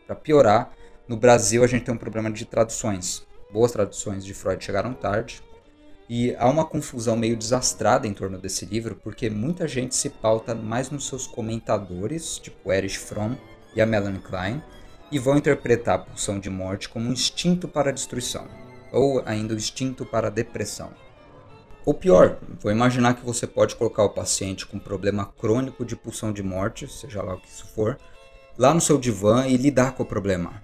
Para 0.05 0.15
piorar, 0.15 0.75
no 1.07 1.17
Brasil 1.17 1.63
a 1.63 1.67
gente 1.67 1.85
tem 1.85 1.93
um 1.93 1.97
problema 1.97 2.31
de 2.31 2.45
traduções. 2.45 3.25
Boas 3.51 3.71
traduções 3.71 4.25
de 4.25 4.33
Freud 4.33 4.63
chegaram 4.63 4.93
tarde, 4.93 5.41
e 6.09 6.35
há 6.35 6.49
uma 6.49 6.65
confusão 6.65 7.15
meio 7.15 7.37
desastrada 7.37 8.07
em 8.07 8.13
torno 8.13 8.37
desse 8.37 8.65
livro, 8.65 8.95
porque 8.95 9.29
muita 9.29 9.67
gente 9.67 9.95
se 9.95 10.09
pauta 10.09 10.53
mais 10.53 10.89
nos 10.89 11.07
seus 11.07 11.25
comentadores, 11.25 12.37
tipo 12.37 12.71
Erich 12.71 12.99
Fromm 12.99 13.35
e 13.75 13.81
a 13.81 13.85
Melanie 13.85 14.19
Klein, 14.19 14.61
e 15.11 15.17
vão 15.17 15.37
interpretar 15.37 15.95
a 15.95 15.99
pulsão 15.99 16.39
de 16.39 16.49
morte 16.49 16.89
como 16.89 17.07
um 17.07 17.13
instinto 17.13 17.67
para 17.67 17.89
a 17.89 17.93
destruição 17.93 18.47
ou 18.93 19.23
ainda 19.25 19.55
o 19.55 19.57
instinto 19.57 20.05
para 20.05 20.27
a 20.27 20.31
depressão. 20.31 20.91
Ou 21.83 21.93
pior, 21.93 22.37
vou 22.61 22.71
imaginar 22.71 23.15
que 23.15 23.25
você 23.25 23.45
pode 23.45 23.75
colocar 23.75 24.03
o 24.03 24.09
paciente 24.09 24.65
com 24.65 24.79
problema 24.79 25.25
crônico 25.25 25.83
de 25.83 25.95
pulsão 25.95 26.31
de 26.31 26.43
morte, 26.43 26.87
seja 26.87 27.21
lá 27.21 27.33
o 27.33 27.41
que 27.41 27.49
isso 27.49 27.65
for, 27.73 27.97
lá 28.57 28.73
no 28.73 28.79
seu 28.79 28.97
divã 28.97 29.47
e 29.47 29.57
lidar 29.57 29.93
com 29.93 30.03
o 30.03 30.05
problema. 30.05 30.61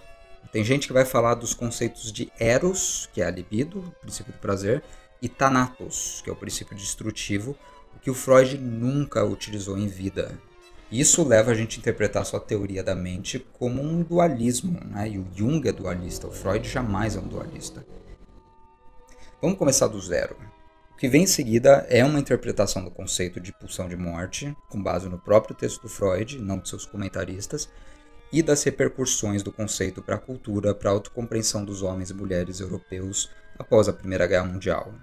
Tem 0.51 0.63
gente 0.63 0.87
que 0.87 0.93
vai 0.93 1.05
falar 1.05 1.35
dos 1.35 1.53
conceitos 1.53 2.11
de 2.11 2.31
eros, 2.39 3.07
que 3.13 3.21
é 3.21 3.25
a 3.25 3.31
libido, 3.31 3.79
o 3.79 3.91
princípio 4.01 4.33
do 4.33 4.39
prazer, 4.39 4.83
e 5.21 5.29
thanatos, 5.29 6.21
que 6.23 6.29
é 6.29 6.33
o 6.33 6.35
princípio 6.35 6.75
destrutivo, 6.75 7.55
o 7.95 7.99
que 7.99 8.09
o 8.09 8.15
Freud 8.15 8.57
nunca 8.57 9.23
utilizou 9.23 9.77
em 9.77 9.87
vida. 9.87 10.39
Isso 10.91 11.23
leva 11.23 11.51
a 11.51 11.53
gente 11.53 11.77
a 11.77 11.79
interpretar 11.79 12.25
sua 12.25 12.39
teoria 12.39 12.83
da 12.83 12.95
mente 12.95 13.45
como 13.53 13.81
um 13.81 14.01
dualismo, 14.01 14.79
né? 14.85 15.09
e 15.09 15.19
o 15.19 15.27
Jung 15.35 15.67
é 15.67 15.71
dualista, 15.71 16.27
o 16.27 16.31
Freud 16.31 16.67
jamais 16.67 17.15
é 17.15 17.19
um 17.19 17.27
dualista. 17.27 17.85
Vamos 19.39 19.57
começar 19.57 19.87
do 19.87 20.01
zero. 20.01 20.35
O 20.91 20.97
que 20.97 21.07
vem 21.07 21.23
em 21.23 21.27
seguida 21.27 21.85
é 21.89 22.03
uma 22.03 22.19
interpretação 22.19 22.83
do 22.83 22.91
conceito 22.91 23.39
de 23.39 23.53
pulsão 23.53 23.87
de 23.87 23.95
morte, 23.95 24.53
com 24.67 24.81
base 24.81 25.07
no 25.07 25.19
próprio 25.19 25.55
texto 25.55 25.83
do 25.83 25.87
Freud, 25.87 26.39
não 26.39 26.57
de 26.57 26.67
seus 26.67 26.85
comentaristas, 26.85 27.69
e 28.31 28.43
das 28.43 28.63
repercussões 28.63 29.41
do 29.41 29.51
conceito 29.51 30.01
para 30.01 30.15
a 30.15 30.19
cultura, 30.19 30.73
para 30.73 30.89
a 30.89 30.93
autocompreensão 30.93 31.65
dos 31.65 31.81
homens 31.81 32.09
e 32.09 32.13
mulheres 32.13 32.59
europeus 32.59 33.29
após 33.57 33.87
a 33.87 33.93
Primeira 33.93 34.27
Guerra 34.27 34.45
Mundial. 34.45 34.93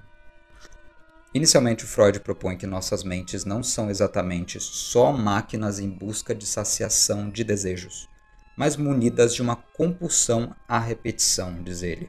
Inicialmente, 1.34 1.84
Freud 1.84 2.20
propõe 2.20 2.56
que 2.56 2.66
nossas 2.66 3.04
mentes 3.04 3.44
não 3.44 3.62
são 3.62 3.90
exatamente 3.90 4.58
só 4.60 5.12
máquinas 5.12 5.78
em 5.78 5.90
busca 5.90 6.34
de 6.34 6.46
saciação 6.46 7.28
de 7.28 7.44
desejos, 7.44 8.08
mas 8.56 8.76
munidas 8.76 9.34
de 9.34 9.42
uma 9.42 9.56
compulsão 9.56 10.54
à 10.66 10.78
repetição, 10.78 11.62
diz 11.62 11.82
ele, 11.82 12.08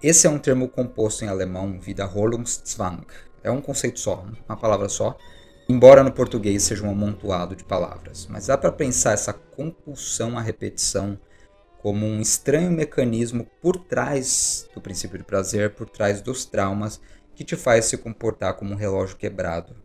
esse 0.00 0.28
é 0.28 0.30
um 0.30 0.38
termo 0.38 0.68
composto 0.68 1.24
em 1.24 1.28
alemão, 1.28 1.80
Wiederholungszwang. 1.84 3.04
É 3.42 3.50
um 3.50 3.60
conceito 3.60 3.98
só, 3.98 4.24
uma 4.48 4.56
palavra 4.56 4.88
só, 4.88 5.18
embora 5.68 6.02
no 6.02 6.10
português 6.10 6.62
seja 6.62 6.84
um 6.84 6.90
amontoado 6.90 7.54
de 7.54 7.62
palavras. 7.62 8.26
Mas 8.26 8.46
dá 8.46 8.56
para 8.56 8.72
pensar 8.72 9.12
essa 9.12 9.32
compulsão 9.32 10.38
à 10.38 10.40
repetição 10.40 11.18
como 11.82 12.06
um 12.06 12.20
estranho 12.20 12.70
mecanismo 12.70 13.46
por 13.60 13.76
trás 13.76 14.68
do 14.74 14.80
princípio 14.80 15.18
de 15.18 15.24
prazer, 15.24 15.74
por 15.74 15.88
trás 15.88 16.20
dos 16.20 16.44
traumas, 16.44 17.00
que 17.34 17.44
te 17.44 17.54
faz 17.54 17.84
se 17.84 17.96
comportar 17.96 18.54
como 18.54 18.72
um 18.72 18.76
relógio 18.76 19.16
quebrado. 19.16 19.76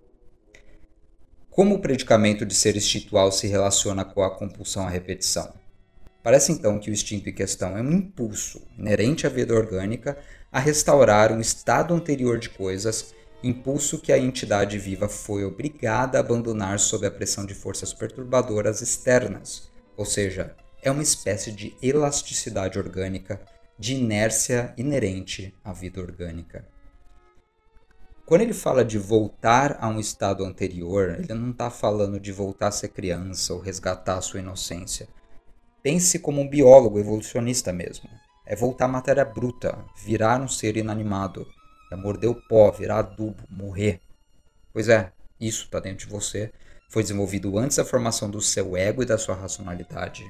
Como 1.51 1.75
o 1.75 1.79
predicamento 1.79 2.47
de 2.47 2.55
ser 2.55 2.75
instintual 2.75 3.31
se 3.31 3.45
relaciona 3.45 4.03
com 4.03 4.23
a 4.23 4.35
compulsão 4.35 4.87
à 4.87 4.89
repetição? 4.89 5.53
Parece 6.23 6.51
então 6.51 6.79
que 6.79 6.89
o 6.89 6.93
instinto 6.93 7.29
em 7.29 7.33
questão 7.33 7.77
é 7.77 7.81
um 7.81 7.91
impulso 7.91 8.65
inerente 8.75 9.27
à 9.27 9.29
vida 9.29 9.53
orgânica 9.53 10.17
a 10.51 10.59
restaurar 10.59 11.31
um 11.31 11.39
estado 11.39 11.93
anterior 11.93 12.39
de 12.39 12.49
coisas, 12.49 13.13
impulso 13.43 13.99
que 13.99 14.11
a 14.11 14.17
entidade 14.17 14.79
viva 14.79 15.09
foi 15.09 15.43
obrigada 15.43 16.17
a 16.17 16.21
abandonar 16.21 16.79
sob 16.79 17.05
a 17.05 17.11
pressão 17.11 17.45
de 17.45 17.53
forças 17.53 17.93
perturbadoras 17.93 18.81
externas, 18.81 19.71
ou 19.97 20.05
seja, 20.05 20.55
é 20.81 20.89
uma 20.89 21.03
espécie 21.03 21.51
de 21.51 21.75
elasticidade 21.81 22.79
orgânica, 22.79 23.41
de 23.77 23.95
inércia 23.95 24.73
inerente 24.77 25.53
à 25.63 25.73
vida 25.73 26.01
orgânica. 26.01 26.67
Quando 28.25 28.41
ele 28.41 28.53
fala 28.53 28.85
de 28.85 28.97
voltar 28.97 29.77
a 29.81 29.87
um 29.87 29.99
estado 29.99 30.45
anterior, 30.45 31.17
ele 31.19 31.33
não 31.33 31.51
está 31.51 31.69
falando 31.69 32.19
de 32.19 32.31
voltar 32.31 32.67
a 32.67 32.71
ser 32.71 32.89
criança 32.89 33.53
ou 33.53 33.59
resgatar 33.59 34.17
a 34.17 34.21
sua 34.21 34.39
inocência 34.39 35.07
Pense 35.83 36.17
como 36.17 36.39
um 36.39 36.47
biólogo 36.47 36.97
evolucionista 36.97 37.73
mesmo. 37.73 38.09
é 38.45 38.55
voltar 38.55 38.85
à 38.85 38.87
matéria 38.87 39.25
bruta, 39.25 39.85
virar 40.05 40.39
um 40.39 40.47
ser 40.47 40.77
inanimado, 40.77 41.45
é 41.93 41.95
morder 41.95 42.29
o 42.29 42.35
pó, 42.35 42.71
virar 42.71 42.99
adubo, 42.99 43.43
morrer. 43.49 43.99
Pois 44.71 44.89
é, 44.89 45.11
isso 45.39 45.65
está 45.65 45.79
dentro 45.79 46.05
de 46.05 46.11
você. 46.11 46.51
Foi 46.89 47.01
desenvolvido 47.01 47.57
antes 47.57 47.77
da 47.77 47.85
formação 47.85 48.29
do 48.29 48.41
seu 48.41 48.75
ego 48.75 49.03
e 49.03 49.05
da 49.05 49.17
sua 49.17 49.35
racionalidade. 49.35 50.23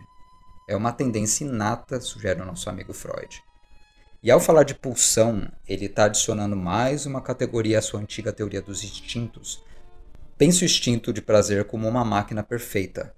É 0.67 0.75
uma 0.75 0.91
tendência 0.91 1.43
inata, 1.45 1.99
sugere 1.99 2.41
o 2.41 2.45
nosso 2.45 2.69
amigo 2.69 2.93
Freud. 2.93 3.41
E 4.21 4.31
ao 4.31 4.39
falar 4.39 4.63
de 4.63 4.73
pulsão, 4.73 5.51
ele 5.67 5.85
está 5.85 6.05
adicionando 6.05 6.55
mais 6.55 7.05
uma 7.05 7.21
categoria 7.21 7.79
à 7.79 7.81
sua 7.81 7.99
antiga 7.99 8.31
teoria 8.31 8.61
dos 8.61 8.83
instintos. 8.83 9.61
Pense 10.37 10.63
o 10.63 10.65
instinto 10.65 11.11
de 11.11 11.21
prazer 11.21 11.65
como 11.65 11.87
uma 11.87 12.05
máquina 12.05 12.41
perfeita. 12.41 13.13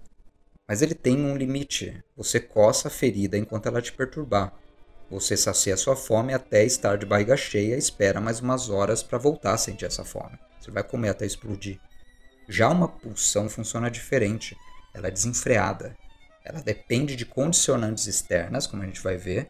Mas 0.68 0.82
ele 0.82 0.96
tem 0.96 1.24
um 1.24 1.38
limite. 1.38 2.04
Você 2.18 2.40
coça 2.40 2.88
a 2.88 2.92
ferida 2.92 3.38
enquanto 3.38 3.68
ela 3.68 3.82
te 3.82 3.94
perturbar. 3.94 4.54
Você 5.10 5.38
sacia 5.38 5.78
sua 5.78 5.96
fome 5.96 6.34
até 6.34 6.64
estar 6.64 6.98
de 6.98 7.06
barriga 7.06 7.38
cheia 7.38 7.78
espera 7.78 8.20
mais 8.20 8.40
umas 8.40 8.70
horas 8.70 9.04
para 9.04 9.20
voltar 9.20 9.54
a 9.54 9.58
sentir 9.58 9.86
essa 9.86 10.04
fome. 10.04 10.38
Você 10.60 10.72
vai 10.72 10.84
comer 10.84 11.10
até 11.10 11.26
explodir. 11.26 11.80
Já 12.50 12.70
uma 12.70 12.88
pulsão 12.88 13.48
funciona 13.48 13.92
diferente. 13.92 14.58
Ela 14.94 15.08
é 15.08 15.12
desenfreada. 15.12 15.96
Ela 16.44 16.62
depende 16.62 17.16
de 17.16 17.26
condicionantes 17.26 18.08
externas, 18.08 18.66
como 18.66 18.82
a 18.82 18.86
gente 18.86 19.02
vai 19.02 19.16
ver, 19.16 19.50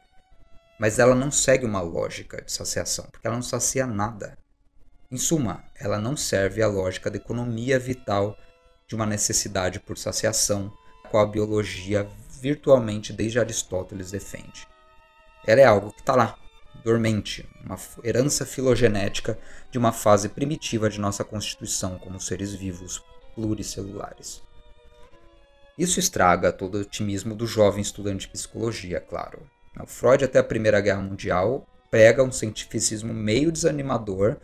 mas 0.79 0.99
ela 0.99 1.15
não 1.15 1.31
segue 1.31 1.65
uma 1.65 1.81
lógica 1.81 2.41
de 2.41 2.51
saciação, 2.51 3.05
porque 3.11 3.25
ela 3.27 3.35
não 3.35 3.43
sacia 3.43 3.85
nada. 3.85 4.37
Em 5.11 5.17
suma, 5.17 5.63
ela 5.75 5.99
não 5.99 6.17
serve 6.17 6.61
à 6.61 6.67
lógica 6.67 7.09
da 7.09 7.17
economia 7.17 7.77
vital 7.79 8.37
de 8.87 8.95
uma 8.95 9.05
necessidade 9.05 9.79
por 9.79 9.97
saciação, 9.97 10.71
qual 11.09 11.23
a 11.23 11.29
biologia 11.29 12.07
virtualmente 12.41 13.13
desde 13.13 13.39
Aristóteles 13.39 14.11
defende. 14.11 14.67
Ela 15.45 15.61
é 15.61 15.65
algo 15.65 15.91
que 15.91 15.99
está 15.99 16.15
lá, 16.15 16.37
dormente, 16.83 17.47
uma 17.63 17.77
herança 18.03 18.45
filogenética 18.45 19.37
de 19.71 19.77
uma 19.77 19.91
fase 19.91 20.29
primitiva 20.29 20.89
de 20.89 20.99
nossa 20.99 21.23
constituição 21.23 21.97
como 21.97 22.19
seres 22.19 22.53
vivos 22.53 23.03
pluricelulares. 23.35 24.41
Isso 25.77 25.99
estraga 25.99 26.53
todo 26.53 26.75
o 26.75 26.81
otimismo 26.81 27.35
do 27.35 27.45
jovem 27.45 27.81
estudante 27.81 28.21
de 28.21 28.29
psicologia, 28.29 28.99
claro. 28.99 29.41
O 29.81 29.85
Freud, 29.85 30.23
até 30.23 30.39
a 30.39 30.43
Primeira 30.43 30.79
Guerra 30.79 31.01
Mundial, 31.01 31.67
prega 31.91 32.23
um 32.23 32.31
cientificismo 32.31 33.13
meio 33.13 33.51
desanimador. 33.51 34.37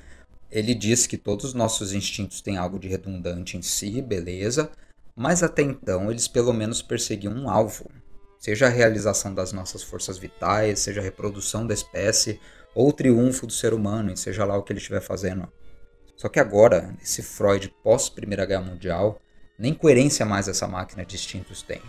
Ele 0.51 0.75
diz 0.75 1.07
que 1.07 1.17
todos 1.17 1.45
os 1.45 1.53
nossos 1.53 1.93
instintos 1.93 2.41
têm 2.41 2.57
algo 2.57 2.77
de 2.77 2.89
redundante 2.89 3.55
em 3.55 3.61
si, 3.61 4.01
beleza, 4.01 4.69
mas 5.15 5.41
até 5.41 5.61
então 5.61 6.11
eles 6.11 6.27
pelo 6.27 6.53
menos 6.53 6.81
perseguiam 6.81 7.33
um 7.33 7.49
alvo, 7.49 7.89
seja 8.41 8.65
a 8.65 8.69
realização 8.69 9.35
das 9.35 9.53
nossas 9.53 9.83
forças 9.83 10.17
vitais, 10.17 10.79
seja 10.79 10.99
a 10.99 11.03
reprodução 11.03 11.65
da 11.67 11.75
espécie, 11.75 12.39
ou 12.73 12.89
o 12.89 12.93
triunfo 12.93 13.45
do 13.45 13.53
ser 13.53 13.71
humano, 13.71 14.17
seja 14.17 14.43
lá 14.43 14.57
o 14.57 14.63
que 14.63 14.73
ele 14.73 14.79
estiver 14.79 14.99
fazendo. 14.99 15.47
Só 16.15 16.27
que 16.27 16.39
agora, 16.39 16.95
esse 17.03 17.21
Freud 17.21 17.71
pós 17.83 18.09
Primeira 18.09 18.43
Guerra 18.43 18.63
Mundial, 18.63 19.21
nem 19.59 19.75
coerência 19.75 20.25
mais 20.25 20.47
essa 20.47 20.67
máquina 20.67 21.05
de 21.05 21.15
instintos 21.15 21.61
tem. 21.61 21.81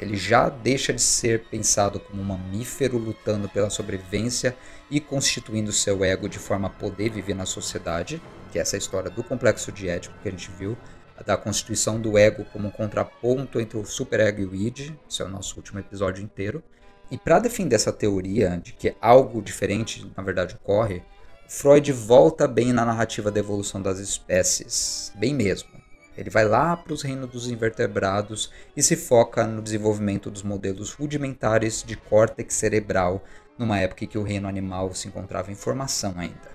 Ele 0.00 0.16
já 0.16 0.48
deixa 0.48 0.92
de 0.92 1.00
ser 1.00 1.44
pensado 1.44 2.00
como 2.00 2.20
um 2.20 2.24
mamífero 2.24 2.98
lutando 2.98 3.48
pela 3.48 3.70
sobrevivência 3.70 4.56
e 4.90 4.98
constituindo 4.98 5.70
seu 5.70 6.04
ego 6.04 6.28
de 6.28 6.40
forma 6.40 6.66
a 6.66 6.70
poder 6.70 7.10
viver 7.10 7.34
na 7.34 7.46
sociedade, 7.46 8.20
que 8.50 8.58
é 8.58 8.62
essa 8.62 8.76
história 8.76 9.08
do 9.08 9.22
complexo 9.22 9.70
de 9.70 9.88
ético 9.88 10.18
que 10.20 10.28
a 10.28 10.32
gente 10.32 10.50
viu, 10.58 10.76
da 11.24 11.36
constituição 11.36 12.00
do 12.00 12.18
ego 12.18 12.44
como 12.52 12.68
um 12.68 12.70
contraponto 12.70 13.60
entre 13.60 13.78
o 13.78 13.84
superego 13.84 14.40
e 14.40 14.44
o 14.44 14.54
id, 14.54 14.92
esse 15.08 15.22
é 15.22 15.24
o 15.24 15.28
nosso 15.28 15.56
último 15.56 15.78
episódio 15.78 16.22
inteiro. 16.22 16.62
E 17.10 17.18
para 17.18 17.38
defender 17.38 17.76
essa 17.76 17.92
teoria 17.92 18.60
de 18.62 18.72
que 18.72 18.94
algo 19.00 19.42
diferente 19.42 20.10
na 20.16 20.22
verdade 20.22 20.54
ocorre, 20.54 21.02
Freud 21.46 21.92
volta 21.92 22.48
bem 22.48 22.72
na 22.72 22.84
narrativa 22.84 23.30
da 23.30 23.38
evolução 23.38 23.82
das 23.82 23.98
espécies, 23.98 25.12
bem 25.16 25.34
mesmo. 25.34 25.68
Ele 26.16 26.30
vai 26.30 26.46
lá 26.46 26.76
para 26.76 26.92
os 26.92 27.02
reinos 27.02 27.30
dos 27.30 27.48
invertebrados 27.48 28.50
e 28.76 28.82
se 28.82 28.96
foca 28.96 29.46
no 29.46 29.62
desenvolvimento 29.62 30.30
dos 30.30 30.42
modelos 30.42 30.92
rudimentares 30.92 31.82
de 31.82 31.96
córtex 31.96 32.54
cerebral, 32.54 33.22
numa 33.58 33.78
época 33.78 34.04
em 34.04 34.08
que 34.08 34.18
o 34.18 34.22
reino 34.22 34.48
animal 34.48 34.94
se 34.94 35.08
encontrava 35.08 35.52
em 35.52 35.54
formação 35.54 36.14
ainda. 36.16 36.52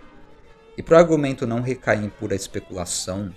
E 0.78 0.84
para 0.84 0.98
o 0.98 1.00
argumento 1.00 1.48
não 1.48 1.62
recair 1.62 2.04
em 2.04 2.10
pura 2.10 2.36
especulação, 2.36 3.34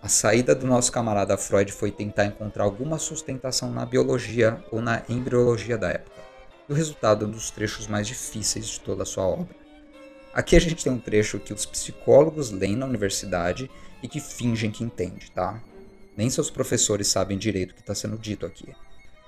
a 0.00 0.08
saída 0.08 0.54
do 0.54 0.66
nosso 0.66 0.92
camarada 0.92 1.36
Freud 1.36 1.72
foi 1.72 1.90
tentar 1.90 2.24
encontrar 2.24 2.64
alguma 2.64 2.98
sustentação 2.98 3.72
na 3.72 3.84
biologia 3.84 4.62
ou 4.70 4.80
na 4.80 5.02
embriologia 5.08 5.76
da 5.76 5.90
época. 5.90 6.22
E 6.68 6.72
o 6.72 6.74
resultado 6.74 7.24
é 7.24 7.28
um 7.28 7.30
dos 7.30 7.50
trechos 7.50 7.86
mais 7.88 8.06
difíceis 8.06 8.66
de 8.66 8.80
toda 8.80 9.02
a 9.02 9.06
sua 9.06 9.26
obra. 9.26 9.56
Aqui 10.32 10.54
a 10.54 10.60
gente 10.60 10.84
tem 10.84 10.92
um 10.92 11.00
trecho 11.00 11.40
que 11.40 11.52
os 11.52 11.66
psicólogos 11.66 12.50
leem 12.50 12.76
na 12.76 12.86
universidade 12.86 13.68
e 14.00 14.06
que 14.06 14.20
fingem 14.20 14.70
que 14.70 14.84
entende, 14.84 15.32
tá? 15.32 15.60
Nem 16.16 16.30
seus 16.30 16.50
professores 16.50 17.08
sabem 17.08 17.36
direito 17.36 17.72
o 17.72 17.74
que 17.74 17.80
está 17.80 17.94
sendo 17.94 18.16
dito 18.16 18.46
aqui. 18.46 18.68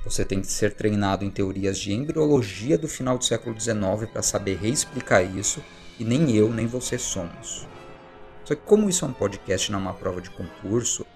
Você 0.04 0.24
tem 0.24 0.40
que 0.40 0.46
ser 0.46 0.74
treinado 0.74 1.24
em 1.24 1.30
teorias 1.30 1.78
de 1.78 1.92
embriologia 1.92 2.78
do 2.78 2.86
final 2.86 3.18
do 3.18 3.24
século 3.24 3.58
XIX 3.58 4.10
para 4.10 4.22
saber 4.22 4.56
reexplicar 4.56 5.22
isso, 5.36 5.62
e 5.98 6.04
nem 6.04 6.34
eu 6.34 6.50
nem 6.50 6.66
você 6.66 6.96
somos. 6.96 7.69
Só 8.50 8.56
que 8.56 8.62
como 8.62 8.90
isso 8.90 9.04
é 9.04 9.08
um 9.08 9.12
podcast, 9.12 9.70
não 9.70 9.78
é 9.78 9.82
uma 9.82 9.94
prova 9.94 10.20
de 10.20 10.28
concurso, 10.28 11.06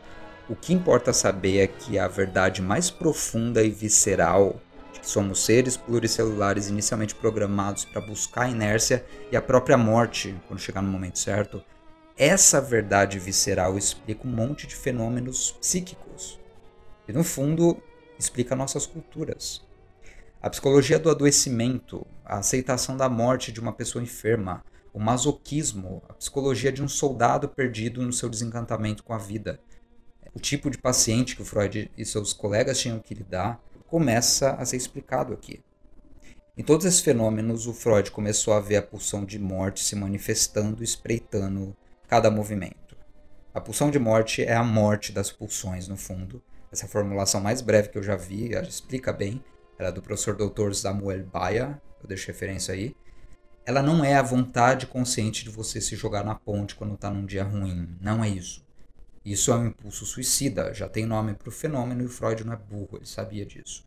o 0.49 0.55
que 0.55 0.73
importa 0.73 1.13
saber 1.13 1.59
é 1.59 1.67
que 1.67 1.99
a 1.99 2.07
verdade 2.07 2.63
mais 2.63 2.93
profunda 2.93 3.61
e 3.61 3.71
visceral 3.71 4.61
de 4.93 5.01
que 5.01 5.11
somos 5.11 5.45
seres 5.45 5.77
pluricelulares 5.77 6.69
inicialmente 6.69 7.13
programados 7.13 7.85
para 7.85 8.01
buscar 8.01 8.43
a 8.43 8.51
inércia 8.51 9.05
e 9.33 9.37
a 9.37 9.43
própria 9.43 9.77
morte 9.77 10.41
quando 10.47 10.61
chegar 10.61 10.81
no 10.81 10.93
momento 10.93 11.19
certo, 11.19 11.61
essa 12.17 12.61
verdade 12.61 13.19
visceral 13.19 13.77
explica 13.77 14.29
um 14.29 14.31
monte 14.31 14.69
de 14.69 14.77
fenômenos 14.77 15.51
psíquicos. 15.61 16.39
E 17.09 17.13
no 17.13 17.25
fundo, 17.25 17.83
explica 18.17 18.55
nossas 18.55 18.87
culturas. 18.87 19.61
A 20.41 20.49
psicologia 20.49 21.01
do 21.01 21.11
adoecimento, 21.11 22.07
a 22.25 22.37
aceitação 22.37 22.97
da 22.97 23.09
morte 23.09 23.51
de 23.51 23.59
uma 23.59 23.73
pessoa 23.73 24.05
enferma, 24.05 24.63
o 24.95 25.01
masoquismo, 25.01 26.01
a 26.09 26.15
psicologia 26.15 26.71
de 26.71 26.81
um 26.81 26.87
soldado 26.87 27.49
perdido 27.49 28.01
no 28.01 28.13
seu 28.13 28.29
desencantamento 28.29 29.03
com 29.03 29.13
a 29.13 29.19
vida. 29.19 29.61
O 30.33 30.39
tipo 30.39 30.71
de 30.71 30.79
paciente 30.79 31.35
que 31.35 31.43
o 31.43 31.45
Freud 31.45 31.91
e 31.99 32.07
seus 32.07 32.33
colegas 32.33 32.79
tinham 32.79 33.01
que 33.01 33.13
lidar 33.13 33.61
começa 33.89 34.53
a 34.53 34.65
ser 34.65 34.77
explicado 34.77 35.33
aqui. 35.33 35.61
Em 36.57 36.63
todos 36.63 36.87
esses 36.87 37.01
fenômenos, 37.01 37.67
o 37.67 37.75
Freud 37.75 38.13
começou 38.13 38.55
a 38.55 38.61
ver 38.61 38.77
a 38.77 38.83
pulsão 38.83 39.25
de 39.25 39.37
morte 39.37 39.83
se 39.83 39.97
manifestando, 39.97 40.85
espreitando 40.85 41.77
cada 42.07 42.31
movimento. 42.31 42.97
A 43.53 43.61
pulsão 43.61 43.91
de 43.91 43.99
morte 43.99 44.45
é 44.45 44.55
a 44.55 44.63
morte 44.63 45.11
das 45.11 45.33
pulsões, 45.33 45.89
no 45.89 45.97
fundo. 45.97 46.41
Essa 46.71 46.87
formulação 46.87 47.41
mais 47.41 47.61
breve 47.61 47.89
que 47.89 47.99
eu 47.99 48.03
já 48.03 48.15
vi, 48.15 48.55
ela 48.55 48.69
explica 48.69 49.13
bem. 49.13 49.43
Ela 49.77 49.89
é 49.89 49.93
do 49.93 50.01
professor 50.01 50.37
Dr. 50.37 50.73
Samuel 50.73 51.25
Baia, 51.27 51.83
eu 52.01 52.09
deixo 52.09 52.29
referência 52.29 52.73
aí. 52.73 52.95
Ela 53.67 53.83
não 53.83 54.05
é 54.05 54.15
a 54.15 54.23
vontade 54.23 54.87
consciente 54.87 55.43
de 55.43 55.51
você 55.51 55.81
se 55.81 55.97
jogar 55.97 56.23
na 56.23 56.35
ponte 56.35 56.75
quando 56.75 56.95
está 56.95 57.11
num 57.11 57.25
dia 57.25 57.45
ruim. 57.45 57.97
Não 58.01 58.23
é 58.23 58.29
isso. 58.29 58.65
Isso 59.25 59.51
é 59.51 59.57
um 59.57 59.67
impulso 59.69 60.05
suicida, 60.05 60.75
já 60.75 60.87
tem 60.87 61.07
nome 61.07 61.33
para 61.33 61.49
o 61.49 61.53
fenômeno 61.53 62.03
e 62.03 62.05
o 62.05 62.11
Freud 62.11 62.45
não 62.45 62.53
é 62.53 62.57
burro, 62.57 62.99
ele 62.99 63.07
sabia 63.07 63.47
disso. 63.47 63.83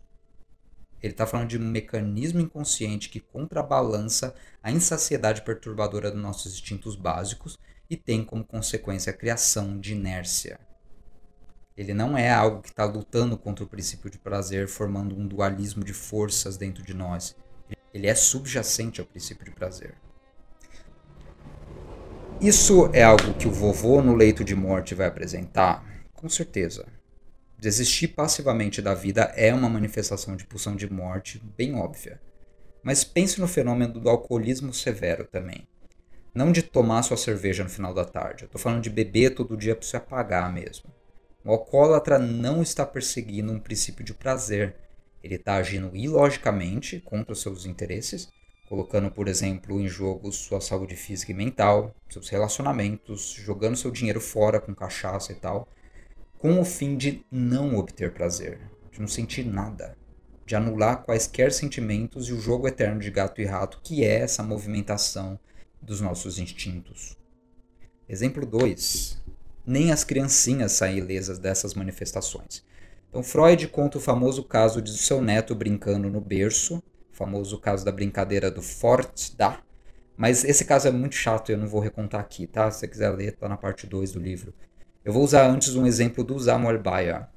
Ele 1.01 1.13
está 1.13 1.27
falando 1.27 1.49
de 1.49 1.59
um 1.59 1.69
mecanismo 1.69 2.39
inconsciente 2.39 3.07
que 3.07 3.19
contrabalança 3.19 4.33
a 4.63 4.71
insaciedade 4.71 5.43
perturbadora 5.43 6.09
dos 6.09 6.19
nossos 6.19 6.53
instintos 6.53 6.95
básicos 6.95 7.59
e 7.87 7.95
tem 7.95 8.25
como 8.25 8.43
consequência 8.43 9.11
a 9.11 9.15
criação 9.15 9.79
de 9.79 9.93
inércia. 9.93 10.59
Ele 11.77 11.93
não 11.93 12.17
é 12.17 12.31
algo 12.31 12.63
que 12.63 12.69
está 12.69 12.83
lutando 12.83 13.37
contra 13.37 13.63
o 13.63 13.67
princípio 13.67 14.09
de 14.09 14.17
prazer, 14.17 14.67
formando 14.67 15.15
um 15.15 15.27
dualismo 15.27 15.83
de 15.83 15.93
forças 15.93 16.57
dentro 16.57 16.81
de 16.81 16.95
nós. 16.95 17.35
Ele 17.93 18.07
é 18.07 18.15
subjacente 18.15 18.99
ao 18.99 19.07
princípio 19.07 19.45
de 19.45 19.51
prazer. 19.51 19.95
Isso 22.39 22.89
é 22.93 23.03
algo 23.03 23.33
que 23.33 23.47
o 23.47 23.51
vovô 23.51 24.01
no 24.01 24.15
leito 24.15 24.43
de 24.43 24.55
morte 24.55 24.93
vai 24.93 25.07
apresentar? 25.07 25.83
Com 26.13 26.29
certeza. 26.29 26.85
Desistir 27.57 28.09
passivamente 28.09 28.81
da 28.81 28.93
vida 28.93 29.33
é 29.35 29.51
uma 29.51 29.67
manifestação 29.67 30.35
de 30.35 30.45
pulsão 30.45 30.75
de 30.75 30.91
morte 30.91 31.41
bem 31.57 31.73
óbvia. 31.73 32.21
Mas 32.83 33.03
pense 33.03 33.41
no 33.41 33.47
fenômeno 33.47 33.99
do 33.99 34.09
alcoolismo 34.09 34.71
severo 34.71 35.25
também. 35.25 35.67
Não 36.33 36.51
de 36.51 36.61
tomar 36.61 37.01
sua 37.01 37.17
cerveja 37.17 37.63
no 37.63 37.69
final 37.69 37.95
da 37.95 38.05
tarde. 38.05 38.43
Eu 38.43 38.49
tô 38.49 38.59
falando 38.59 38.83
de 38.83 38.91
beber 38.91 39.33
todo 39.33 39.57
dia 39.57 39.75
para 39.75 39.87
se 39.87 39.97
apagar 39.97 40.53
mesmo. 40.53 40.93
O 41.43 41.51
alcoólatra 41.51 42.19
não 42.19 42.61
está 42.61 42.85
perseguindo 42.85 43.51
um 43.51 43.59
princípio 43.59 44.05
de 44.05 44.13
prazer. 44.13 44.75
Ele 45.27 45.35
está 45.35 45.55
agindo 45.55 45.93
ilogicamente 45.93 47.01
contra 47.01 47.33
os 47.33 47.41
seus 47.41 47.65
interesses, 47.65 48.29
colocando, 48.69 49.11
por 49.11 49.27
exemplo, 49.27 49.77
em 49.77 49.85
jogo 49.85 50.31
sua 50.31 50.61
saúde 50.61 50.95
física 50.95 51.33
e 51.33 51.35
mental, 51.35 51.93
seus 52.09 52.29
relacionamentos, 52.29 53.33
jogando 53.33 53.75
seu 53.75 53.91
dinheiro 53.91 54.21
fora 54.21 54.61
com 54.61 54.73
cachaça 54.73 55.33
e 55.33 55.35
tal, 55.35 55.67
com 56.37 56.61
o 56.61 56.63
fim 56.63 56.95
de 56.95 57.25
não 57.29 57.75
obter 57.75 58.13
prazer, 58.13 58.57
de 58.89 59.01
não 59.01 59.07
sentir 59.07 59.45
nada. 59.45 59.97
de 60.47 60.55
anular 60.55 61.03
quaisquer 61.03 61.51
sentimentos 61.51 62.29
e 62.29 62.33
o 62.33 62.39
jogo 62.39 62.69
eterno 62.69 63.01
de 63.01 63.11
gato 63.11 63.41
e 63.41 63.45
rato, 63.45 63.81
que 63.83 64.05
é 64.05 64.19
essa 64.19 64.41
movimentação 64.41 65.37
dos 65.81 65.99
nossos 65.99 66.39
instintos. 66.39 67.17
Exemplo 68.07 68.45
2. 68.45 69.21
Nem 69.65 69.91
as 69.91 70.05
criancinhas 70.05 70.71
saem 70.71 70.99
ilesas 70.99 71.37
dessas 71.37 71.73
manifestações. 71.73 72.63
Então, 73.09 73.23
Freud 73.23 73.67
conta 73.69 73.97
o 73.97 74.01
famoso 74.01 74.43
caso 74.43 74.81
de 74.81 74.97
seu 74.97 75.21
neto 75.21 75.55
brincando 75.55 76.09
no 76.09 76.21
berço, 76.21 76.77
o 77.11 77.15
famoso 77.15 77.57
caso 77.59 77.83
da 77.85 77.91
brincadeira 77.91 78.51
do 78.51 78.61
Fort 78.61 79.31
da. 79.35 79.59
Mas 80.15 80.43
esse 80.43 80.65
caso 80.65 80.87
é 80.87 80.91
muito 80.91 81.15
chato 81.15 81.49
e 81.49 81.53
eu 81.53 81.57
não 81.57 81.67
vou 81.67 81.79
recontar 81.79 82.19
aqui, 82.19 82.47
tá? 82.47 82.69
Se 82.69 82.79
você 82.79 82.87
quiser 82.87 83.09
ler, 83.11 83.35
tá 83.35 83.47
na 83.47 83.57
parte 83.57 83.87
2 83.87 84.11
do 84.11 84.19
livro. 84.19 84.53
Eu 85.05 85.13
vou 85.13 85.23
usar 85.23 85.47
antes 85.47 85.75
um 85.75 85.85
exemplo 85.85 86.23
do 86.23 86.39
Samuel 86.39 86.81
Bayer. 86.81 87.27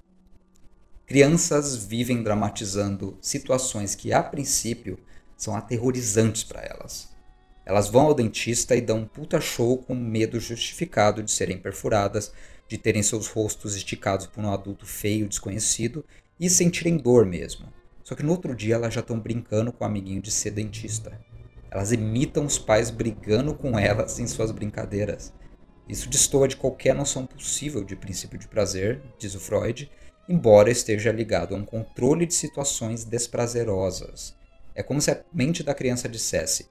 Crianças 1.07 1.77
vivem 1.77 2.23
dramatizando 2.23 3.19
situações 3.21 3.95
que, 3.95 4.13
a 4.13 4.23
princípio, 4.23 4.99
são 5.37 5.57
aterrorizantes 5.57 6.45
para 6.45 6.63
elas. 6.63 7.09
Elas 7.65 7.89
vão 7.89 8.07
ao 8.07 8.15
dentista 8.15 8.75
e 8.75 8.81
dão 8.81 8.99
um 8.99 9.07
puta 9.07 9.41
show 9.41 9.79
com 9.79 9.95
medo 9.95 10.41
justificado 10.41 11.23
de 11.23 11.31
serem 11.31 11.59
perfuradas, 11.59 12.33
de 12.71 12.79
terem 12.79 13.03
seus 13.03 13.27
rostos 13.27 13.75
esticados 13.75 14.29
por 14.29 14.45
um 14.45 14.53
adulto 14.53 14.87
feio 14.87 15.29
desconhecido 15.29 16.05
e 16.39 16.49
sentirem 16.49 16.97
dor 16.97 17.27
mesmo. 17.27 17.67
Só 18.05 18.15
que 18.15 18.23
no 18.23 18.31
outro 18.31 18.55
dia 18.55 18.77
elas 18.77 18.95
já 18.95 19.01
estão 19.01 19.19
brincando 19.19 19.73
com 19.73 19.83
o 19.83 19.87
amiguinho 19.87 20.23
de 20.23 20.31
ser 20.31 20.53
dentista. 20.53 21.21
Elas 21.69 21.91
imitam 21.91 22.47
os 22.47 22.61
pais 22.61 22.89
brigando 22.89 23.57
com 23.57 23.77
elas 23.77 24.21
em 24.21 24.27
suas 24.29 24.53
brincadeiras. 24.53 25.33
Isso 25.89 26.09
destoa 26.09 26.47
de 26.47 26.57
qualquer 26.57 26.95
noção 26.95 27.27
possível 27.27 27.83
de 27.83 27.97
princípio 27.97 28.39
de 28.39 28.47
prazer, 28.47 29.03
diz 29.19 29.35
o 29.35 29.41
Freud, 29.41 29.91
embora 30.29 30.71
esteja 30.71 31.11
ligado 31.11 31.57
a 31.57 31.59
um 31.59 31.65
controle 31.65 32.25
de 32.25 32.35
situações 32.35 33.05
desprazerosas. 33.05 34.33
É 34.77 34.83
como 34.85 35.01
se 35.01 35.11
a 35.11 35.21
mente 35.33 35.65
da 35.65 35.75
criança 35.75 36.09
dissesse: 36.09 36.69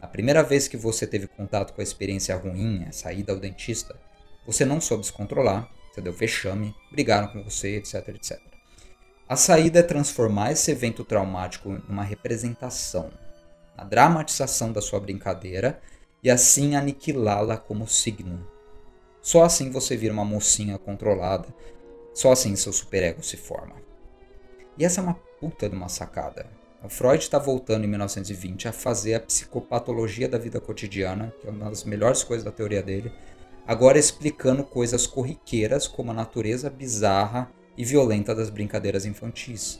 a 0.00 0.06
primeira 0.06 0.44
vez 0.44 0.68
que 0.68 0.76
você 0.76 1.08
teve 1.08 1.26
contato 1.26 1.72
com 1.72 1.80
a 1.80 1.84
experiência 1.84 2.36
ruim, 2.36 2.84
a 2.84 2.92
saída 2.92 3.32
ao 3.32 3.40
dentista, 3.40 3.98
você 4.46 4.64
não 4.64 4.80
soube 4.80 5.04
se 5.04 5.12
controlar, 5.12 5.70
você 5.92 6.00
deu 6.00 6.12
vexame, 6.12 6.74
brigaram 6.90 7.28
com 7.28 7.42
você, 7.42 7.76
etc, 7.76 8.08
etc. 8.08 8.40
A 9.28 9.36
saída 9.36 9.80
é 9.80 9.82
transformar 9.82 10.52
esse 10.52 10.70
evento 10.70 11.04
traumático 11.04 11.70
numa 11.88 12.02
representação, 12.02 13.10
a 13.76 13.84
dramatização 13.84 14.72
da 14.72 14.80
sua 14.80 15.00
brincadeira 15.00 15.80
e 16.22 16.30
assim 16.30 16.74
aniquilá-la 16.74 17.56
como 17.56 17.86
signo, 17.86 18.46
só 19.22 19.44
assim 19.44 19.70
você 19.70 19.96
vira 19.96 20.12
uma 20.12 20.24
mocinha 20.24 20.78
controlada. 20.78 21.48
Só 22.14 22.32
assim 22.32 22.56
seu 22.56 22.72
superego 22.72 23.22
se 23.22 23.36
forma. 23.36 23.76
E 24.76 24.84
essa 24.84 25.00
é 25.00 25.04
uma 25.04 25.14
puta 25.38 25.68
de 25.68 25.76
uma 25.76 25.88
sacada. 25.88 26.46
O 26.82 26.88
Freud 26.88 27.22
está 27.22 27.38
voltando 27.38 27.84
em 27.84 27.88
1920 27.88 28.68
a 28.68 28.72
fazer 28.72 29.14
a 29.14 29.20
psicopatologia 29.20 30.28
da 30.28 30.38
vida 30.38 30.60
cotidiana, 30.60 31.32
que 31.40 31.46
é 31.46 31.50
uma 31.50 31.68
das 31.68 31.84
melhores 31.84 32.24
coisas 32.24 32.44
da 32.44 32.50
teoria 32.50 32.82
dele, 32.82 33.12
agora 33.70 34.00
explicando 34.00 34.64
coisas 34.64 35.06
corriqueiras 35.06 35.86
como 35.86 36.10
a 36.10 36.14
natureza 36.14 36.68
bizarra 36.68 37.48
e 37.76 37.84
violenta 37.84 38.34
das 38.34 38.50
brincadeiras 38.50 39.06
infantis. 39.06 39.78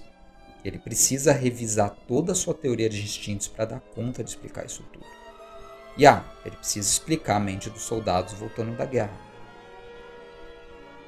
Ele 0.64 0.79
precisa 0.79 1.33
revisar 1.33 1.90
toda 2.07 2.31
a 2.31 2.35
sua 2.37 2.55
teoria 2.55 2.88
de 2.88 3.03
instintos 3.03 3.48
para 3.48 3.64
dar 3.64 3.81
conta 3.81 4.22
de 4.22 4.31
explicar 4.31 4.64
isso 4.64 4.85
tudo. 4.92 5.05
E 5.98 6.07
ah, 6.07 6.24
ele 6.44 6.55
precisa 6.55 6.88
explicar 6.88 7.35
a 7.35 7.40
mente 7.40 7.68
dos 7.68 7.83
soldados 7.83 8.33
voltando 8.35 8.76
da 8.76 8.85
guerra. 8.85 9.18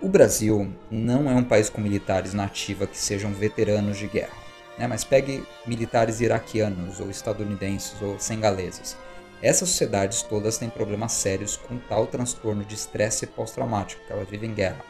O 0.01 0.09
Brasil 0.09 0.75
não 0.90 1.31
é 1.31 1.35
um 1.37 1.45
país 1.45 1.71
com 1.71 1.81
militares 1.81 2.35
na 2.35 2.47
ativa 2.47 2.88
que 2.88 2.99
sejam 2.99 3.33
veteranos 3.33 3.97
de 3.97 4.09
guerra, 4.09 4.37
né? 4.77 4.88
mas 4.88 5.05
pegue 5.05 5.47
militares 5.64 6.21
iraquianos 6.21 6.99
ou 6.99 7.09
estadunidenses 7.09 8.03
ou 8.03 8.18
sengaleses. 8.18 8.97
Essas 9.42 9.70
sociedades 9.70 10.22
todas 10.22 10.57
têm 10.57 10.70
problemas 10.70 11.12
sérios 11.12 11.57
com 11.57 11.76
tal 11.76 12.07
transtorno 12.07 12.64
de 12.64 12.76
estresse 12.76 13.26
pós-traumático 13.26 14.05
que 14.07 14.12
elas 14.12 14.28
vivem 14.28 14.50
em 14.50 14.55
guerra. 14.55 14.85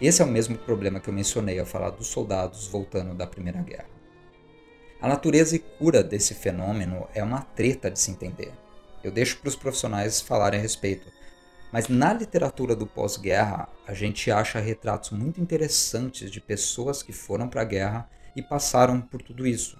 Esse 0.00 0.20
é 0.20 0.24
o 0.24 0.28
mesmo 0.28 0.58
problema 0.58 0.98
que 0.98 1.08
eu 1.08 1.14
mencionei 1.14 1.58
ao 1.60 1.64
falar 1.64 1.90
dos 1.90 2.08
soldados 2.08 2.66
voltando 2.66 3.14
da 3.14 3.28
Primeira 3.28 3.62
Guerra. 3.62 3.88
A 5.00 5.06
natureza 5.06 5.54
e 5.54 5.60
cura 5.60 6.02
desse 6.02 6.34
fenômeno 6.34 7.06
é 7.14 7.22
uma 7.22 7.42
treta 7.42 7.88
de 7.88 8.00
se 8.00 8.10
entender. 8.10 8.52
Eu 9.04 9.12
deixo 9.12 9.38
para 9.38 9.48
os 9.48 9.56
profissionais 9.56 10.20
falarem 10.20 10.58
a 10.58 10.62
respeito, 10.62 11.06
mas 11.72 11.86
na 11.86 12.12
literatura 12.12 12.74
do 12.74 12.86
pós-guerra, 12.86 13.68
a 13.86 13.94
gente 13.94 14.30
acha 14.32 14.58
retratos 14.58 15.10
muito 15.10 15.40
interessantes 15.40 16.30
de 16.30 16.40
pessoas 16.40 17.04
que 17.04 17.12
foram 17.12 17.48
para 17.48 17.62
a 17.62 17.64
guerra 17.64 18.10
e 18.34 18.42
passaram 18.42 19.00
por 19.00 19.22
tudo 19.22 19.46
isso. 19.46 19.78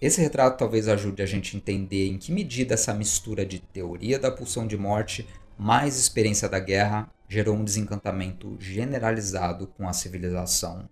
Esse 0.00 0.18
retrato 0.22 0.56
talvez 0.56 0.88
ajude 0.88 1.22
a 1.22 1.26
gente 1.26 1.54
a 1.54 1.58
entender 1.58 2.08
em 2.08 2.16
que 2.16 2.32
medida 2.32 2.72
essa 2.72 2.94
mistura 2.94 3.44
de 3.44 3.58
teoria 3.58 4.18
da 4.18 4.30
pulsão 4.30 4.66
de 4.66 4.76
morte 4.76 5.28
mais 5.58 5.98
experiência 5.98 6.48
da 6.48 6.58
guerra 6.58 7.12
gerou 7.28 7.54
um 7.54 7.62
desencantamento 7.62 8.56
generalizado 8.58 9.66
com 9.66 9.86
a 9.86 9.92
civilização, 9.92 10.88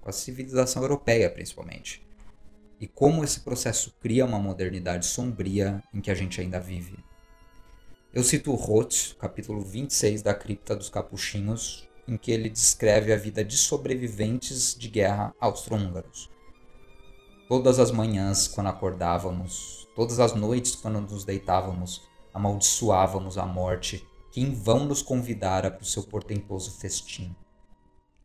com 0.00 0.08
a 0.08 0.12
civilização 0.12 0.82
europeia 0.82 1.28
principalmente. 1.28 2.02
E 2.80 2.86
como 2.86 3.22
esse 3.22 3.40
processo 3.40 3.94
cria 4.00 4.24
uma 4.24 4.38
modernidade 4.38 5.04
sombria 5.04 5.82
em 5.92 6.00
que 6.00 6.10
a 6.10 6.14
gente 6.14 6.40
ainda 6.40 6.58
vive. 6.58 6.98
Eu 8.10 8.24
cito 8.24 8.54
Roth, 8.54 9.14
capítulo 9.18 9.60
26 9.60 10.22
da 10.22 10.32
Cripta 10.32 10.74
dos 10.74 10.88
Capuchinhos, 10.88 11.86
em 12.08 12.16
que 12.16 12.32
ele 12.32 12.48
descreve 12.48 13.12
a 13.12 13.16
vida 13.16 13.44
de 13.44 13.58
sobreviventes 13.58 14.74
de 14.74 14.88
guerra 14.88 15.34
austro-húngaros. 15.38 16.30
Todas 17.48 17.78
as 17.78 17.90
manhãs, 17.90 18.48
quando 18.48 18.68
acordávamos, 18.68 19.88
todas 19.94 20.18
as 20.18 20.34
noites, 20.34 20.74
quando 20.74 21.00
nos 21.00 21.24
deitávamos, 21.24 22.02
amaldiçoávamos 22.34 23.38
a 23.38 23.46
morte, 23.46 24.06
que 24.32 24.40
em 24.40 24.52
vão 24.52 24.84
nos 24.84 25.02
convidara 25.02 25.70
para 25.70 25.82
o 25.82 25.86
seu 25.86 26.02
portentoso 26.02 26.72
festim. 26.78 27.34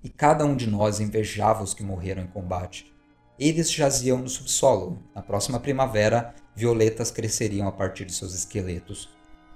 E 0.03 0.09
cada 0.09 0.45
um 0.45 0.55
de 0.55 0.67
nós 0.67 0.99
invejava 0.99 1.63
os 1.63 1.73
que 1.73 1.83
morreram 1.83 2.23
em 2.23 2.27
combate. 2.27 2.91
Eles 3.39 3.71
jaziam 3.71 4.17
no 4.17 4.29
subsolo. 4.29 5.01
Na 5.15 5.21
próxima 5.21 5.59
primavera, 5.59 6.33
violetas 6.55 7.11
cresceriam 7.11 7.67
a 7.67 7.71
partir 7.71 8.05
de 8.05 8.13
seus 8.13 8.33
esqueletos 8.33 9.09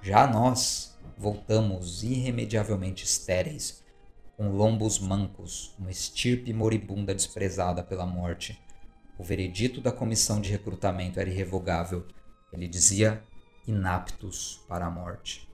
já 0.06 0.24
nós 0.24 0.96
voltamos 1.18 2.04
irremediavelmente 2.04 3.04
estéreis, 3.04 3.82
com 4.36 4.50
lombos 4.50 5.00
mancos, 5.00 5.74
uma 5.76 5.90
estirpe 5.90 6.52
moribunda 6.52 7.12
desprezada 7.12 7.82
pela 7.82 8.06
morte. 8.06 8.56
O 9.18 9.24
veredito 9.24 9.80
da 9.80 9.90
comissão 9.90 10.40
de 10.40 10.50
recrutamento 10.50 11.18
era 11.18 11.30
irrevogável. 11.30 12.04
Ele 12.52 12.68
dizia 12.68 13.22
inaptos 13.66 14.62
para 14.68 14.86
a 14.86 14.90
morte. 14.90 15.48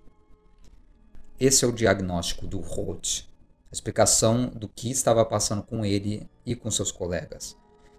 Esse 1.38 1.64
é 1.64 1.68
o 1.68 1.72
diagnóstico 1.72 2.46
do 2.46 2.58
Roth, 2.60 3.24
a 3.70 3.72
explicação 3.72 4.46
do 4.48 4.68
que 4.68 4.90
estava 4.90 5.24
passando 5.24 5.62
com 5.62 5.84
ele 5.84 6.28
e 6.44 6.54
com 6.54 6.70
seus 6.70 6.92
colegas. 6.92 7.56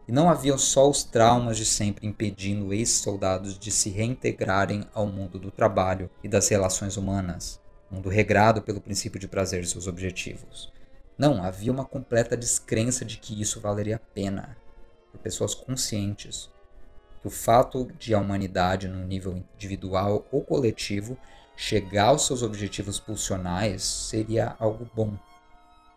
E 0.07 0.11
não 0.11 0.29
haviam 0.29 0.57
só 0.57 0.89
os 0.89 1.03
traumas 1.03 1.57
de 1.57 1.65
sempre 1.65 2.05
impedindo 2.05 2.73
ex-soldados 2.73 3.57
de 3.57 3.71
se 3.71 3.89
reintegrarem 3.89 4.85
ao 4.93 5.07
mundo 5.07 5.39
do 5.39 5.49
trabalho 5.49 6.09
e 6.21 6.27
das 6.27 6.49
relações 6.49 6.97
humanas, 6.97 7.59
mundo 7.89 8.09
regrado 8.09 8.61
pelo 8.61 8.81
princípio 8.81 9.19
de 9.19 9.27
prazer 9.27 9.61
de 9.61 9.69
seus 9.69 9.87
objetivos. 9.87 10.71
Não, 11.17 11.43
havia 11.43 11.71
uma 11.71 11.85
completa 11.85 12.35
descrença 12.35 13.05
de 13.05 13.17
que 13.17 13.39
isso 13.39 13.61
valeria 13.61 13.95
a 13.95 13.99
pena, 13.99 14.57
por 15.13 15.19
pessoas 15.19 15.55
conscientes, 15.55 16.49
que 17.21 17.27
o 17.27 17.31
fato 17.31 17.89
de 17.97 18.13
a 18.13 18.19
humanidade, 18.19 18.89
no 18.89 19.05
nível 19.05 19.37
individual 19.55 20.27
ou 20.29 20.41
coletivo, 20.41 21.17
chegar 21.55 22.07
aos 22.07 22.25
seus 22.25 22.41
objetivos 22.41 22.99
pulsionais 22.99 23.83
seria 23.83 24.57
algo 24.59 24.89
bom, 24.93 25.17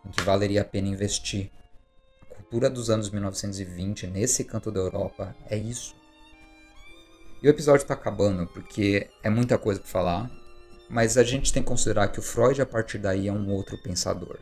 em 0.05 0.11
que 0.11 0.21
valeria 0.21 0.61
a 0.61 0.65
pena 0.65 0.87
investir, 0.87 1.51
cultura 2.47 2.69
dos 2.69 2.89
anos 2.89 3.09
1920 3.09 4.07
nesse 4.07 4.43
canto 4.45 4.71
da 4.71 4.79
Europa 4.79 5.35
é 5.49 5.57
isso. 5.57 5.93
E 7.43 7.47
o 7.47 7.49
episódio 7.49 7.81
está 7.81 7.93
acabando 7.93 8.47
porque 8.47 9.09
é 9.21 9.29
muita 9.29 9.57
coisa 9.57 9.81
para 9.81 9.89
falar, 9.89 10.31
mas 10.89 11.17
a 11.17 11.23
gente 11.23 11.51
tem 11.51 11.61
que 11.61 11.67
considerar 11.67 12.07
que 12.07 12.19
o 12.19 12.23
Freud 12.23 12.61
a 12.61 12.65
partir 12.65 12.99
daí 12.99 13.27
é 13.27 13.33
um 13.33 13.51
outro 13.51 13.77
pensador. 13.77 14.39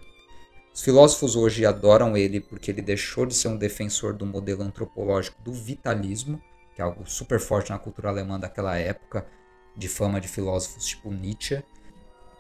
Os 0.75 0.81
filósofos 0.81 1.37
hoje 1.37 1.65
adoram 1.65 2.17
ele 2.17 2.41
porque 2.41 2.69
ele 2.69 2.81
deixou 2.81 3.25
de 3.25 3.33
ser 3.33 3.47
um 3.47 3.55
defensor 3.55 4.13
do 4.13 4.25
modelo 4.25 4.61
antropológico 4.61 5.41
do 5.41 5.53
vitalismo, 5.53 6.41
que 6.75 6.81
é 6.81 6.83
algo 6.83 7.09
super 7.09 7.39
forte 7.39 7.69
na 7.69 7.79
cultura 7.79 8.09
alemã 8.09 8.37
daquela 8.37 8.75
época, 8.75 9.25
de 9.73 9.87
fama 9.87 10.19
de 10.19 10.27
filósofos 10.27 10.85
tipo 10.85 11.13
Nietzsche, 11.13 11.63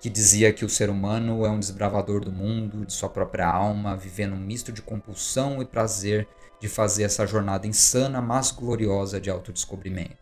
que 0.01 0.09
dizia 0.09 0.51
que 0.51 0.65
o 0.65 0.69
ser 0.69 0.89
humano 0.89 1.45
é 1.45 1.49
um 1.49 1.57
desbravador 1.57 2.25
do 2.25 2.31
mundo, 2.31 2.85
de 2.85 2.91
sua 2.91 3.07
própria 3.07 3.47
alma, 3.47 3.95
vivendo 3.95 4.33
um 4.33 4.39
misto 4.39 4.69
de 4.69 4.81
compulsão 4.81 5.61
e 5.61 5.65
prazer 5.65 6.27
de 6.59 6.67
fazer 6.67 7.03
essa 7.03 7.25
jornada 7.25 7.65
insana, 7.65 8.21
mas 8.21 8.51
gloriosa 8.51 9.19
de 9.19 9.29
autodescobrimento. 9.29 10.17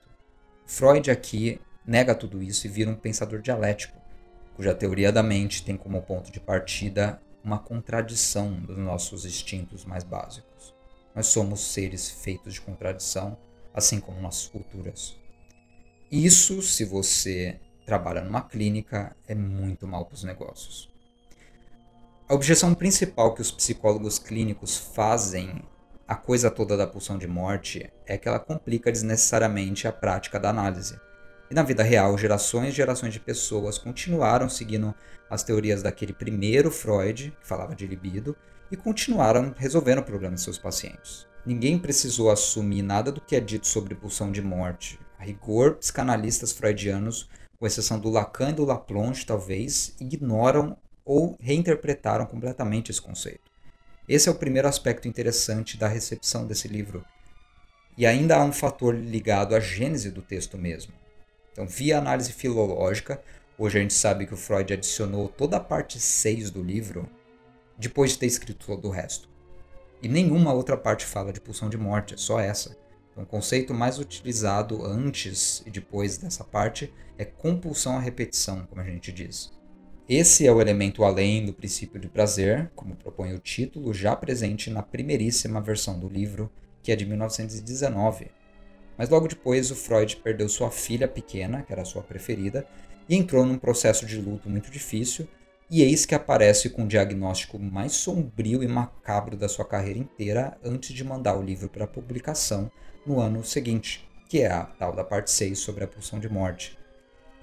Freud 0.68 1.10
aqui 1.10 1.60
nega 1.84 2.14
tudo 2.14 2.44
isso 2.44 2.68
e 2.68 2.70
vira 2.70 2.92
um 2.92 2.96
pensador 2.96 3.42
dialético, 3.42 4.00
cuja 4.56 4.76
teoria 4.76 5.12
da 5.12 5.24
mente 5.24 5.66
tem 5.66 5.76
como 5.76 6.00
ponto 6.04 6.32
de 6.32 6.40
partida 6.40 7.20
uma 7.44 7.60
contradição 7.60 8.54
dos 8.54 8.78
nossos 8.78 9.26
instintos 9.26 9.84
mais 9.86 10.04
básicos. 10.04 10.74
Nós 11.16 11.28
somos 11.28 11.60
seres 11.60 12.10
feitos 12.10 12.54
de 12.54 12.62
contradição, 12.62 13.38
assim 13.74 14.00
como 14.00 14.22
nossas 14.22 14.48
culturas. 14.48 15.16
Isso, 16.12 16.62
se 16.62 16.86
você 16.86 17.60
trabalha 17.86 18.22
numa 18.22 18.42
clínica, 18.42 19.16
é 19.28 19.36
muito 19.36 19.88
mal 19.88 20.06
para 20.06 20.16
os 20.16 20.24
negócios. 20.24 20.92
A 22.28 22.34
objeção 22.34 22.74
principal 22.74 23.34
que 23.34 23.42
os 23.42 23.52
psicólogos 23.52 24.18
clínicos 24.18 24.78
fazem 24.78 25.62
à 26.08 26.16
coisa 26.16 26.50
toda 26.50 26.78
da 26.78 26.88
pulsão 26.88 27.18
de 27.18 27.28
morte 27.28 27.92
é 28.06 28.18
que 28.18 28.28
ela 28.28 28.40
complica 28.40 28.92
desnecessariamente 28.92 29.88
a 29.88 29.92
prática 29.92 30.40
da 30.40 30.50
análise. 30.50 30.98
E 31.54 31.56
na 31.56 31.62
vida 31.62 31.84
real, 31.84 32.18
gerações 32.18 32.70
e 32.70 32.78
gerações 32.78 33.14
de 33.14 33.20
pessoas 33.20 33.78
continuaram 33.78 34.50
seguindo 34.50 34.92
as 35.30 35.44
teorias 35.44 35.84
daquele 35.84 36.12
primeiro 36.12 36.72
Freud, 36.72 37.32
que 37.40 37.48
falava 37.48 37.76
de 37.76 37.86
libido, 37.86 38.36
e 38.72 38.76
continuaram 38.76 39.54
resolvendo 39.56 40.00
o 40.00 40.04
problema 40.04 40.34
de 40.34 40.42
seus 40.42 40.58
pacientes. 40.58 41.28
Ninguém 41.46 41.78
precisou 41.78 42.32
assumir 42.32 42.82
nada 42.82 43.12
do 43.12 43.22
que 43.22 43.36
é 43.36 43.40
dito 43.40 43.68
sobre 43.68 43.94
pulsão 43.94 44.32
de 44.32 44.42
morte. 44.42 45.00
A 45.20 45.24
rigor, 45.24 45.76
psicanalistas 45.76 46.52
freudianos, 46.52 47.30
com 47.60 47.68
exceção 47.68 48.00
do 48.00 48.10
Lacan 48.10 48.50
e 48.50 48.54
do 48.54 48.66
Laplanche, 48.66 49.24
talvez, 49.24 49.96
ignoram 50.00 50.76
ou 51.06 51.38
reinterpretaram 51.40 52.26
completamente 52.26 52.90
esse 52.90 53.00
conceito. 53.00 53.52
Esse 54.10 54.28
é 54.28 54.32
o 54.32 54.36
primeiro 54.40 54.68
aspecto 54.68 55.08
interessante 55.08 55.78
da 55.78 55.88
recepção 55.88 56.48
desse 56.48 56.68
livro. 56.68 57.06
E 57.96 58.08
ainda 58.08 58.38
há 58.38 58.44
um 58.44 58.52
fator 58.52 58.96
ligado 58.96 59.54
à 59.54 59.60
gênese 59.60 60.10
do 60.10 60.24
texto 60.24 60.58
mesmo. 60.58 61.03
Então, 61.54 61.68
via 61.68 62.00
análise 62.00 62.34
filológica, 62.34 63.22
hoje 63.58 63.78
a 63.78 63.82
gente 63.82 63.94
sabe 63.94 64.26
que 64.26 64.34
o 64.34 64.38
Freud 64.38 64.74
adicionou 64.74 65.30
toda 65.30 65.58
a 65.58 65.60
parte 65.60 66.00
6 66.00 66.50
do 66.50 66.62
livro 66.62 67.08
depois 67.78 68.12
de 68.12 68.18
ter 68.18 68.26
escrito 68.26 68.66
todo 68.66 68.88
o 68.88 68.92
resto. 68.92 69.30
E 70.02 70.08
nenhuma 70.08 70.52
outra 70.52 70.76
parte 70.76 71.06
fala 71.06 71.32
de 71.32 71.40
pulsão 71.40 71.70
de 71.70 71.78
morte, 71.78 72.16
é 72.16 72.18
só 72.18 72.40
essa. 72.40 72.76
Então, 73.12 73.24
o 73.24 73.28
conceito 73.28 73.74
mais 73.74 74.00
utilizado 74.00 74.84
antes 74.84 75.62
e 75.66 75.70
depois 75.70 76.18
dessa 76.18 76.44
parte 76.44 76.92
é 77.18 77.24
compulsão 77.24 77.96
à 77.96 78.00
repetição, 78.00 78.66
como 78.66 78.82
a 78.82 78.84
gente 78.84 79.12
diz. 79.12 79.52
Esse 80.10 80.46
é 80.46 80.52
o 80.52 80.60
elemento 80.60 81.04
além 81.04 81.46
do 81.46 81.54
princípio 81.54 82.00
de 82.00 82.10
prazer, 82.10 82.72
como 82.76 82.96
propõe 82.96 83.34
o 83.34 83.40
título, 83.40 83.94
já 83.94 84.16
presente 84.16 84.70
na 84.70 84.82
primeiríssima 84.82 85.62
versão 85.62 86.00
do 86.00 86.10
livro, 86.10 86.52
que 86.82 86.92
é 86.92 86.96
de 86.96 87.06
1919. 87.06 88.30
Mas 88.98 89.10
logo 89.10 89.28
depois 89.28 89.72
o 89.72 89.76
Freud 89.76 90.18
perdeu 90.18 90.48
sua 90.48 90.70
filha 90.70 91.08
pequena, 91.08 91.62
que 91.62 91.74
era 91.74 91.86
sua 91.86 92.02
preferida, 92.02 92.68
e 93.08 93.16
entrou 93.16 93.46
num 93.46 93.58
processo 93.58 94.06
de 94.06 94.20
luto 94.20 94.50
muito 94.50 94.72
difícil, 94.72 95.28
e 95.70 95.82
eis 95.82 96.06
que 96.06 96.14
aparece 96.14 96.70
com 96.70 96.84
o 96.84 96.88
diagnóstico 96.88 97.58
mais 97.58 97.94
sombrio 97.94 98.62
e 98.64 98.68
macabro 98.68 99.36
da 99.36 99.50
sua 99.50 99.66
carreira 99.66 100.00
inteira 100.00 100.58
antes 100.64 100.94
de 100.94 101.04
mandar 101.04 101.36
o 101.36 101.42
livro 101.42 101.68
para 101.70 101.88
publicação 101.88 102.72
no 103.06 103.20
ano 103.20 103.44
seguinte, 103.44 104.08
que 104.30 104.42
é 104.42 104.52
a 104.52 104.64
tal 104.64 104.94
da 104.96 105.04
parte 105.04 105.32
6 105.32 105.58
sobre 105.58 105.84
a 105.84 105.88
pulsão 105.88 106.20
de 106.20 106.30
morte. 106.30 106.78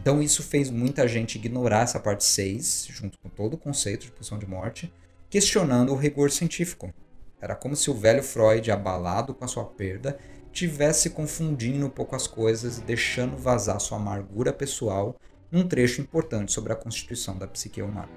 Então 0.01 0.23
isso 0.23 0.43
fez 0.43 0.71
muita 0.71 1.07
gente 1.07 1.37
ignorar 1.37 1.83
essa 1.83 2.01
parte 2.01 2.25
6, 2.25 2.89
junto 2.91 3.19
com 3.19 3.29
todo 3.29 3.55
o 3.55 3.59
conceito 3.59 4.07
de 4.07 4.13
pulsão 4.13 4.39
de 4.39 4.47
morte, 4.47 4.93
questionando 5.29 5.93
o 5.93 5.97
rigor 5.97 6.31
científico. 6.31 6.93
Era 7.41 7.55
como 7.55 7.77
se 7.77 7.91
o 7.91 7.95
velho 7.95 8.23
Freud, 8.23 8.71
abalado 8.71 9.35
com 9.35 9.45
a 9.45 9.49
sua 9.49 9.65
perda, 9.65 10.19
tivesse 10.53 11.11
confundindo 11.11 11.87
um 11.87 11.91
pouco 11.91 12.17
as 12.17 12.27
coisas 12.27 12.79
e 12.79 12.83
deixando 12.83 13.37
vazar 13.37 13.81
sua 13.81 13.99
amargura 13.99 14.53
pessoal 14.53 15.17
num 15.51 15.67
trecho 15.67 16.01
importante 16.01 16.53
sobre 16.53 16.73
a 16.73 16.77
constituição 16.77 17.37
da 17.37 17.47
psique 17.47 17.83
humana. 17.83 18.09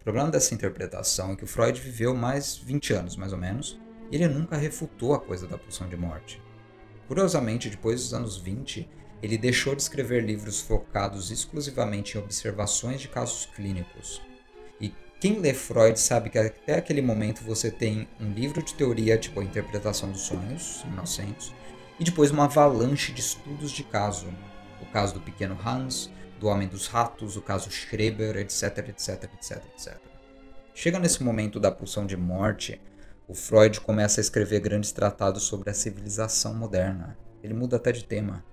O 0.00 0.04
problema 0.04 0.30
dessa 0.30 0.54
interpretação 0.54 1.32
é 1.32 1.36
que 1.36 1.44
o 1.44 1.48
Freud 1.48 1.80
viveu 1.80 2.14
mais 2.14 2.56
20 2.56 2.92
anos, 2.92 3.16
mais 3.16 3.32
ou 3.32 3.38
menos, 3.38 3.78
e 4.10 4.16
ele 4.16 4.28
nunca 4.28 4.56
refutou 4.56 5.14
a 5.14 5.20
coisa 5.20 5.46
da 5.46 5.58
pulsão 5.58 5.88
de 5.88 5.96
morte. 5.96 6.40
Curiosamente, 7.08 7.68
depois 7.68 8.02
dos 8.02 8.14
anos 8.14 8.36
20, 8.36 8.88
ele 9.22 9.36
deixou 9.36 9.74
de 9.74 9.82
escrever 9.82 10.24
livros 10.24 10.60
focados 10.60 11.30
exclusivamente 11.30 12.16
em 12.16 12.20
observações 12.20 13.00
de 13.00 13.08
casos 13.08 13.46
clínicos. 13.46 14.22
Quem 15.18 15.38
lê 15.40 15.54
Freud 15.54 15.98
sabe 15.98 16.28
que 16.28 16.38
até 16.38 16.74
aquele 16.74 17.00
momento 17.00 17.42
você 17.42 17.70
tem 17.70 18.06
um 18.20 18.30
livro 18.32 18.62
de 18.62 18.74
teoria, 18.74 19.16
tipo 19.16 19.40
a 19.40 19.44
interpretação 19.44 20.12
dos 20.12 20.22
sonhos, 20.22 20.84
1900, 20.84 21.54
e 21.98 22.04
depois 22.04 22.30
uma 22.30 22.44
avalanche 22.44 23.12
de 23.12 23.20
estudos 23.20 23.70
de 23.70 23.82
caso. 23.82 24.26
O 24.82 24.86
caso 24.92 25.14
do 25.14 25.20
pequeno 25.20 25.58
Hans, 25.64 26.10
do 26.38 26.48
Homem 26.48 26.68
dos 26.68 26.86
Ratos, 26.86 27.34
o 27.34 27.40
caso 27.40 27.70
Schreber, 27.70 28.36
etc, 28.36 28.88
etc, 28.88 29.24
etc, 29.24 29.62
etc. 29.74 29.96
Chega 30.74 30.98
nesse 30.98 31.22
momento 31.22 31.58
da 31.58 31.70
pulsão 31.70 32.04
de 32.04 32.16
morte, 32.16 32.78
o 33.26 33.34
Freud 33.34 33.80
começa 33.80 34.20
a 34.20 34.22
escrever 34.22 34.60
grandes 34.60 34.92
tratados 34.92 35.44
sobre 35.44 35.70
a 35.70 35.74
civilização 35.74 36.52
moderna. 36.54 37.16
Ele 37.42 37.54
muda 37.54 37.76
até 37.76 37.90
de 37.90 38.04
tema. 38.04 38.44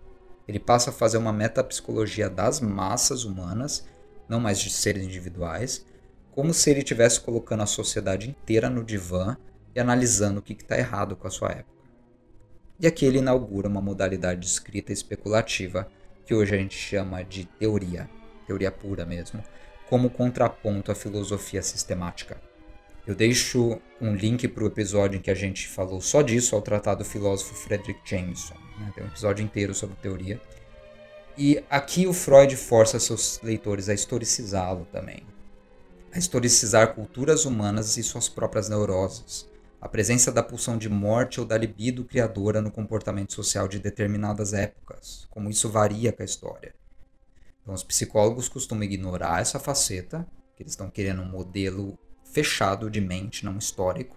Ele 0.48 0.60
passa 0.60 0.92
a 0.92 0.94
fazer 0.94 1.18
uma 1.18 1.34
metapsicologia 1.34 2.30
das 2.30 2.62
massas 2.62 3.26
humanas, 3.26 3.86
não 4.30 4.40
mais 4.40 4.60
de 4.60 4.70
seres 4.70 5.04
individuais, 5.04 5.86
como 6.34 6.54
se 6.54 6.70
ele 6.70 6.80
estivesse 6.80 7.20
colocando 7.20 7.62
a 7.62 7.68
sociedade 7.68 8.30
inteira 8.30 8.70
no 8.70 8.84
divã 8.84 9.38
e 9.76 9.80
analisando 9.80 10.40
o 10.40 10.42
que 10.42 10.54
está 10.54 10.78
errado 10.78 11.16
com 11.16 11.28
a 11.28 11.32
sua 11.32 11.50
época. 11.50 11.74
E 12.80 12.88
aqui 12.88 13.06
ele 13.06 13.20
inaugura 13.20 13.68
uma 13.68 13.82
modalidade 13.82 14.42
de 14.42 14.48
escrita 14.48 14.92
especulativa 14.92 15.88
que 16.26 16.34
hoje 16.34 16.56
a 16.56 16.58
gente 16.58 16.76
chama 16.76 17.24
de 17.24 17.46
teoria, 17.46 18.10
teoria 18.48 18.72
pura 18.72 19.06
mesmo, 19.06 19.44
como 19.90 20.10
contraponto 20.10 20.92
à 20.92 20.96
filosofia 20.96 21.62
sistemática. 21.62 22.42
Eu 23.06 23.14
deixo 23.14 23.80
um 24.02 24.16
link 24.16 24.48
para 24.48 24.64
o 24.64 24.68
episódio 24.68 25.18
em 25.18 25.22
que 25.22 25.30
a 25.30 25.36
gente 25.36 25.68
falou 25.68 26.02
só 26.02 26.22
disso 26.22 26.56
ao 26.56 26.62
tratar 26.62 26.96
do 26.96 27.06
filósofo 27.06 27.54
Frederick 27.54 28.00
Jameson. 28.04 28.56
Né? 28.80 28.92
Tem 28.96 29.04
um 29.04 29.08
episódio 29.08 29.44
inteiro 29.44 29.76
sobre 29.76 29.98
teoria. 29.98 30.42
E 31.38 31.64
aqui 31.70 32.08
o 32.08 32.14
Freud 32.14 32.56
força 32.56 33.00
seus 33.00 33.40
leitores 33.44 33.90
a 33.90 33.94
historicizá-lo 33.94 34.88
também. 34.92 35.33
A 36.14 36.20
historicizar 36.20 36.94
culturas 36.94 37.44
humanas 37.44 37.98
e 37.98 38.04
suas 38.04 38.30
próprias 38.30 38.70
neuroses. 38.70 39.50
A 39.82 39.90
presença 39.90 40.32
da 40.32 40.44
pulsão 40.44 40.78
de 40.78 40.88
morte 40.88 41.40
ou 41.40 41.46
da 41.46 41.58
libido 41.58 42.06
criadora 42.06 42.62
no 42.62 42.70
comportamento 42.70 43.34
social 43.34 43.68
de 43.68 43.80
determinadas 43.80 44.54
épocas. 44.54 45.26
Como 45.32 45.50
isso 45.50 45.70
varia 45.70 46.14
com 46.14 46.22
a 46.22 46.26
história. 46.26 46.76
Então, 47.64 47.74
os 47.74 47.84
psicólogos 47.84 48.48
costumam 48.48 48.84
ignorar 48.84 49.42
essa 49.42 49.58
faceta, 49.58 50.28
que 50.56 50.62
eles 50.62 50.74
estão 50.74 50.88
querendo 50.88 51.24
um 51.24 51.30
modelo 51.30 51.98
fechado 52.24 52.92
de 52.92 53.02
mente, 53.02 53.44
não 53.44 53.58
histórico, 53.58 54.16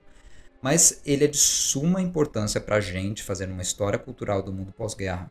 mas 0.61 1.01
ele 1.07 1.25
é 1.25 1.29
de 1.29 1.39
suma 1.39 2.03
importância 2.03 2.61
para 2.61 2.77
a 2.77 2.81
gente 2.81 3.23
fazer 3.23 3.49
uma 3.49 3.63
história 3.63 3.99
cultural 3.99 4.43
do 4.43 4.53
mundo 4.53 4.71
pós-guerra. 4.71 5.31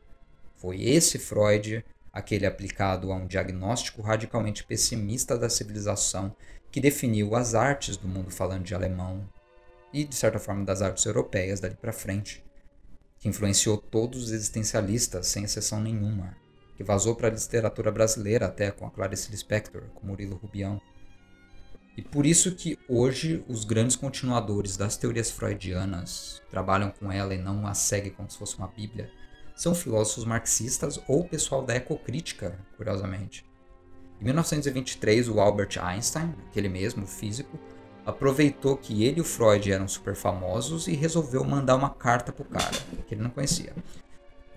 Foi 0.56 0.82
esse 0.82 1.20
Freud, 1.20 1.86
aquele 2.16 2.46
aplicado 2.46 3.12
a 3.12 3.16
um 3.16 3.28
diagnóstico 3.28 4.02
radicalmente 4.02 4.64
pessimista 4.64 5.38
da 5.38 5.50
civilização, 5.50 6.34
que 6.76 6.82
definiu 6.82 7.38
as 7.38 7.56
artes 7.56 7.96
do 7.96 8.06
mundo 8.06 8.30
falando 8.30 8.66
de 8.66 8.76
alemão 8.76 9.26
e, 9.94 10.04
de 10.04 10.14
certa 10.14 10.38
forma, 10.38 10.66
das 10.66 10.82
artes 10.82 11.06
europeias 11.06 11.62
dali 11.62 11.74
para 11.74 11.94
frente, 11.94 12.44
que 13.18 13.30
influenciou 13.30 13.78
todos 13.78 14.26
os 14.26 14.32
existencialistas, 14.32 15.28
sem 15.28 15.46
exceção 15.46 15.80
nenhuma, 15.80 16.36
que 16.76 16.84
vazou 16.84 17.16
para 17.16 17.30
a 17.30 17.32
literatura 17.32 17.94
brasileira 17.94 18.48
até 18.48 18.72
com 18.72 18.86
a 18.86 18.92
Clarice 18.92 19.32
Lispector, 19.32 19.84
com 19.96 20.06
Murilo 20.06 20.36
Rubião 20.36 20.82
e 21.96 22.02
por 22.02 22.26
isso 22.26 22.54
que 22.54 22.78
hoje 22.90 23.42
os 23.48 23.64
grandes 23.64 23.96
continuadores 23.96 24.76
das 24.76 24.98
teorias 24.98 25.32
freudianas 25.32 26.42
trabalham 26.52 26.92
com 26.92 27.10
ela 27.10 27.34
e 27.34 27.38
não 27.38 27.66
a 27.66 27.74
seguem 27.74 28.12
como 28.12 28.30
se 28.30 28.38
fosse 28.38 28.58
uma 28.58 28.68
bíblia, 28.68 29.10
são 29.56 29.74
filósofos 29.74 30.26
marxistas 30.26 31.00
ou 31.08 31.24
pessoal 31.24 31.64
da 31.64 31.74
ecocrítica, 31.74 32.60
curiosamente. 32.76 33.46
Em 34.26 34.30
1923, 34.30 35.30
o 35.30 35.40
Albert 35.40 35.78
Einstein, 35.80 36.34
aquele 36.50 36.68
mesmo 36.68 37.06
físico, 37.06 37.60
aproveitou 38.04 38.76
que 38.76 39.04
ele 39.04 39.20
e 39.20 39.22
o 39.22 39.24
Freud 39.24 39.72
eram 39.72 39.88
super 39.88 40.16
famosos 40.16 40.88
e 40.88 40.96
resolveu 40.96 41.44
mandar 41.44 41.76
uma 41.76 41.92
carta 41.92 42.34
pro 42.34 42.44
cara, 42.44 42.76
que 43.08 43.14
ele 43.14 43.22
não 43.22 43.30
conhecia. 43.30 43.72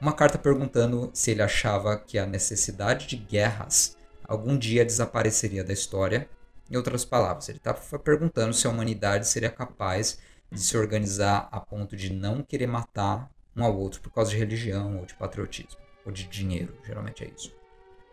Uma 0.01 0.15
carta 0.15 0.39
perguntando 0.39 1.11
se 1.13 1.33
ele 1.33 1.43
achava 1.43 1.99
que 1.99 2.17
a 2.17 2.25
necessidade 2.25 3.07
de 3.07 3.17
guerras 3.17 3.95
algum 4.27 4.57
dia 4.57 4.87
desapareceria 4.87 5.63
da 5.63 5.75
história 5.75 6.27
em 6.71 6.77
outras 6.79 7.05
palavras, 7.05 7.51
ele 7.51 7.59
está 7.59 7.75
perguntando 7.75 8.55
se 8.55 8.67
a 8.67 8.71
humanidade 8.71 9.29
seria 9.29 9.51
capaz 9.51 10.19
de 10.51 10.63
se 10.63 10.79
organizar 10.79 11.47
a 11.53 11.61
ponto 11.61 11.95
de 11.95 12.11
não 12.11 12.43
querer 12.43 12.69
matar 12.69 13.31
um 13.55 13.63
ao 13.63 13.77
outro 13.77 14.01
por 14.01 14.11
causa 14.11 14.31
de 14.31 14.39
religião 14.39 14.97
ou 14.97 15.05
de 15.05 15.13
patriotismo 15.13 15.79
ou 16.07 16.11
de 16.11 16.25
dinheiro, 16.25 16.75
geralmente 16.87 17.23
é 17.23 17.31
isso. 17.37 17.58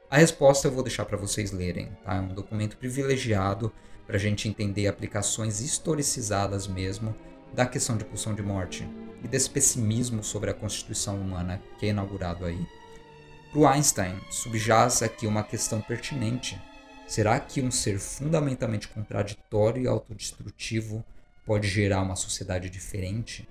A 0.09 0.17
resposta 0.17 0.67
eu 0.67 0.71
vou 0.71 0.83
deixar 0.83 1.05
para 1.05 1.17
vocês 1.17 1.51
lerem, 1.51 1.89
tá? 2.03 2.15
É 2.15 2.19
um 2.19 2.27
documento 2.27 2.77
privilegiado 2.77 3.71
para 4.05 4.17
a 4.17 4.19
gente 4.19 4.47
entender 4.47 4.87
aplicações 4.87 5.61
historicizadas 5.61 6.67
mesmo 6.67 7.15
da 7.53 7.65
questão 7.65 7.97
de 7.97 8.05
pulsão 8.05 8.35
de 8.35 8.41
morte 8.41 8.87
e 9.23 9.27
desse 9.27 9.49
pessimismo 9.49 10.23
sobre 10.23 10.51
a 10.51 10.53
constituição 10.53 11.19
humana 11.19 11.61
que 11.79 11.87
é 11.87 11.89
inaugurado 11.89 12.45
aí. 12.45 12.65
Para 13.51 13.59
o 13.59 13.67
Einstein, 13.67 14.19
subjaz 14.29 15.01
aqui 15.01 15.25
uma 15.25 15.43
questão 15.43 15.81
pertinente 15.81 16.59
Será 17.07 17.39
que 17.39 17.61
um 17.61 17.69
ser 17.69 17.99
fundamentalmente 17.99 18.87
contraditório 18.87 19.83
e 19.83 19.87
autodestrutivo 19.87 21.05
pode 21.45 21.67
gerar 21.67 22.01
uma 22.01 22.15
sociedade 22.15 22.69
diferente? 22.69 23.47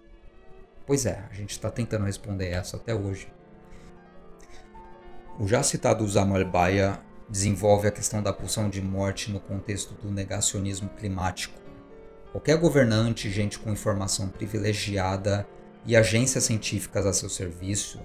Pois 0.84 1.06
é, 1.06 1.24
a 1.30 1.34
gente 1.34 1.50
está 1.50 1.70
tentando 1.70 2.04
responder 2.04 2.48
essa 2.48 2.76
até 2.76 2.92
hoje. 2.94 3.28
O 5.36 5.48
já 5.48 5.64
citado 5.64 6.08
Samuel 6.08 6.48
Baia 6.48 7.00
desenvolve 7.28 7.88
a 7.88 7.90
questão 7.90 8.22
da 8.22 8.32
pulsão 8.32 8.70
de 8.70 8.80
morte 8.80 9.32
no 9.32 9.40
contexto 9.40 9.92
do 9.94 10.08
negacionismo 10.08 10.88
climático. 10.90 11.60
Qualquer 12.30 12.56
governante, 12.56 13.28
gente 13.28 13.58
com 13.58 13.72
informação 13.72 14.28
privilegiada 14.28 15.44
e 15.84 15.96
agências 15.96 16.44
científicas 16.44 17.04
a 17.04 17.12
seu 17.12 17.28
serviço 17.28 18.00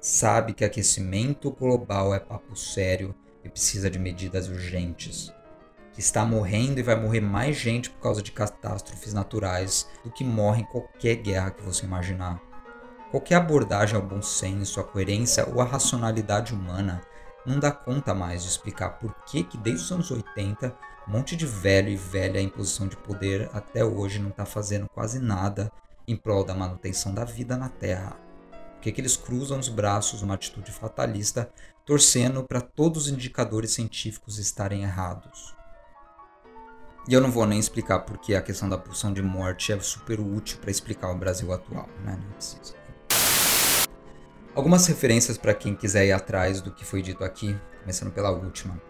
sabe 0.00 0.54
que 0.54 0.64
aquecimento 0.64 1.50
global 1.50 2.14
é 2.14 2.18
papo 2.18 2.56
sério 2.56 3.14
e 3.44 3.50
precisa 3.50 3.90
de 3.90 3.98
medidas 3.98 4.48
urgentes. 4.48 5.30
Que 5.92 6.00
está 6.00 6.24
morrendo 6.24 6.80
e 6.80 6.82
vai 6.82 6.98
morrer 6.98 7.20
mais 7.20 7.56
gente 7.56 7.90
por 7.90 8.00
causa 8.00 8.22
de 8.22 8.32
catástrofes 8.32 9.12
naturais 9.12 9.86
do 10.02 10.10
que 10.10 10.24
morre 10.24 10.62
em 10.62 10.66
qualquer 10.66 11.16
guerra 11.16 11.50
que 11.50 11.62
você 11.62 11.84
imaginar. 11.84 12.40
Qualquer 13.10 13.36
abordagem 13.36 13.96
ao 13.96 14.02
bom 14.02 14.22
senso, 14.22 14.78
à 14.78 14.84
coerência 14.84 15.48
ou 15.48 15.60
à 15.60 15.64
racionalidade 15.64 16.54
humana 16.54 17.02
não 17.44 17.58
dá 17.58 17.72
conta 17.72 18.14
mais 18.14 18.42
de 18.42 18.48
explicar 18.48 18.98
por 18.98 19.12
que, 19.24 19.42
que 19.42 19.58
desde 19.58 19.84
os 19.84 19.90
anos 19.90 20.10
80 20.10 20.76
um 21.08 21.12
monte 21.12 21.34
de 21.34 21.44
velho 21.44 21.88
e 21.88 21.96
velha 21.96 22.40
em 22.40 22.48
posição 22.48 22.86
de 22.86 22.96
poder 22.96 23.50
até 23.52 23.84
hoje 23.84 24.20
não 24.20 24.30
está 24.30 24.44
fazendo 24.44 24.88
quase 24.88 25.18
nada 25.18 25.72
em 26.06 26.14
prol 26.14 26.44
da 26.44 26.54
manutenção 26.54 27.12
da 27.12 27.24
vida 27.24 27.56
na 27.56 27.68
Terra. 27.68 28.16
Por 28.74 28.82
que, 28.82 28.92
que 28.92 29.00
eles 29.00 29.16
cruzam 29.16 29.58
os 29.58 29.68
braços 29.68 30.22
numa 30.22 30.34
atitude 30.34 30.70
fatalista, 30.70 31.50
torcendo 31.84 32.44
para 32.44 32.60
todos 32.60 33.06
os 33.06 33.12
indicadores 33.12 33.72
científicos 33.72 34.38
estarem 34.38 34.84
errados. 34.84 35.56
E 37.08 37.12
eu 37.12 37.20
não 37.20 37.30
vou 37.30 37.44
nem 37.44 37.58
explicar 37.58 38.00
porque 38.00 38.34
a 38.34 38.42
questão 38.42 38.68
da 38.68 38.78
pulsão 38.78 39.12
de 39.12 39.20
morte 39.20 39.72
é 39.72 39.80
super 39.80 40.20
útil 40.20 40.58
para 40.58 40.70
explicar 40.70 41.10
o 41.10 41.18
Brasil 41.18 41.52
atual, 41.52 41.88
né? 42.04 42.16
Não 42.22 42.32
precisa. 42.32 42.79
Algumas 44.52 44.84
referências 44.86 45.38
para 45.38 45.54
quem 45.54 45.76
quiser 45.76 46.06
ir 46.06 46.12
atrás 46.12 46.60
do 46.60 46.72
que 46.72 46.84
foi 46.84 47.00
dito 47.00 47.22
aqui, 47.22 47.56
começando 47.80 48.12
pela 48.12 48.32
última. 48.32 48.82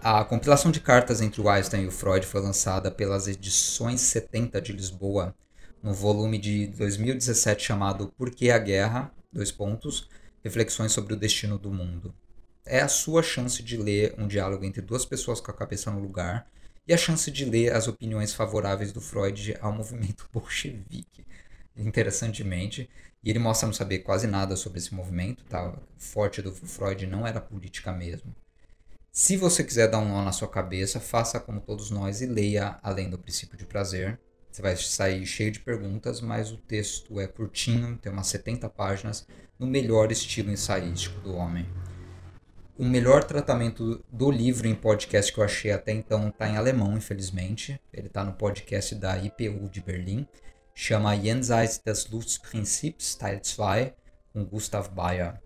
A 0.00 0.24
compilação 0.24 0.70
de 0.70 0.80
cartas 0.80 1.20
entre 1.20 1.40
o 1.40 1.48
Einstein 1.48 1.84
e 1.84 1.88
o 1.88 1.92
Freud 1.92 2.24
foi 2.24 2.40
lançada 2.40 2.88
pelas 2.88 3.26
edições 3.26 4.00
70 4.00 4.60
de 4.60 4.72
Lisboa, 4.72 5.34
no 5.82 5.92
volume 5.92 6.38
de 6.38 6.68
2017 6.68 7.64
chamado 7.64 8.12
Por 8.16 8.30
que 8.30 8.48
a 8.52 8.58
Guerra? 8.58 9.12
Dois 9.32 9.50
pontos, 9.50 10.08
Reflexões 10.44 10.92
sobre 10.92 11.14
o 11.14 11.16
Destino 11.16 11.58
do 11.58 11.70
Mundo. 11.70 12.14
É 12.64 12.80
a 12.80 12.88
sua 12.88 13.24
chance 13.24 13.60
de 13.60 13.76
ler 13.76 14.14
um 14.18 14.28
diálogo 14.28 14.64
entre 14.64 14.80
duas 14.80 15.04
pessoas 15.04 15.40
com 15.40 15.50
a 15.50 15.54
cabeça 15.54 15.90
no 15.90 15.98
lugar 15.98 16.46
e 16.86 16.94
a 16.94 16.96
chance 16.96 17.28
de 17.28 17.44
ler 17.44 17.72
as 17.74 17.88
opiniões 17.88 18.32
favoráveis 18.32 18.92
do 18.92 19.00
Freud 19.00 19.56
ao 19.60 19.70
movimento 19.74 20.28
bolchevique. 20.32 21.26
Interessantemente, 21.76 22.88
e 23.22 23.30
ele 23.30 23.38
mostra 23.38 23.66
não 23.66 23.72
saber 23.72 24.00
quase 24.00 24.26
nada 24.26 24.56
sobre 24.56 24.78
esse 24.78 24.94
movimento, 24.94 25.44
tá? 25.44 25.70
O 25.70 25.78
forte 25.96 26.42
do 26.42 26.52
Freud 26.52 27.06
não 27.06 27.26
era 27.26 27.40
política 27.40 27.92
mesmo. 27.92 28.34
Se 29.12 29.36
você 29.36 29.62
quiser 29.62 29.88
dar 29.88 29.98
um 29.98 30.08
nó 30.08 30.24
na 30.24 30.32
sua 30.32 30.48
cabeça, 30.48 30.98
faça 30.98 31.38
como 31.38 31.60
todos 31.60 31.90
nós 31.90 32.20
e 32.20 32.26
leia 32.26 32.78
Além 32.82 33.10
do 33.10 33.18
Princípio 33.18 33.56
de 33.56 33.66
Prazer. 33.66 34.18
Você 34.50 34.60
vai 34.60 34.76
sair 34.76 35.24
cheio 35.24 35.50
de 35.50 35.60
perguntas, 35.60 36.20
mas 36.20 36.50
o 36.50 36.56
texto 36.56 37.20
é 37.20 37.26
curtinho, 37.26 37.96
tem 37.98 38.10
umas 38.10 38.26
70 38.26 38.68
páginas, 38.68 39.26
no 39.58 39.66
melhor 39.66 40.10
estilo 40.10 40.50
ensaístico 40.50 41.20
do 41.20 41.34
homem. 41.34 41.66
O 42.76 42.84
melhor 42.84 43.22
tratamento 43.22 44.02
do 44.10 44.30
livro 44.30 44.66
em 44.66 44.74
podcast 44.74 45.32
que 45.32 45.38
eu 45.38 45.44
achei 45.44 45.70
até 45.70 45.92
então 45.92 46.28
está 46.28 46.48
em 46.48 46.56
alemão, 46.56 46.96
infelizmente. 46.96 47.80
Ele 47.92 48.08
está 48.08 48.24
no 48.24 48.32
podcast 48.32 48.94
da 48.94 49.16
IPU 49.16 49.68
de 49.68 49.80
Berlim 49.80 50.26
chama 50.74 51.16
Jenseits 51.16 51.80
des 51.84 52.08
Luftprinzips, 52.08 53.14
Teil 53.14 53.40
2, 53.40 53.92
com 54.32 54.44
Gustav 54.44 54.88
Bayer. 54.88 55.40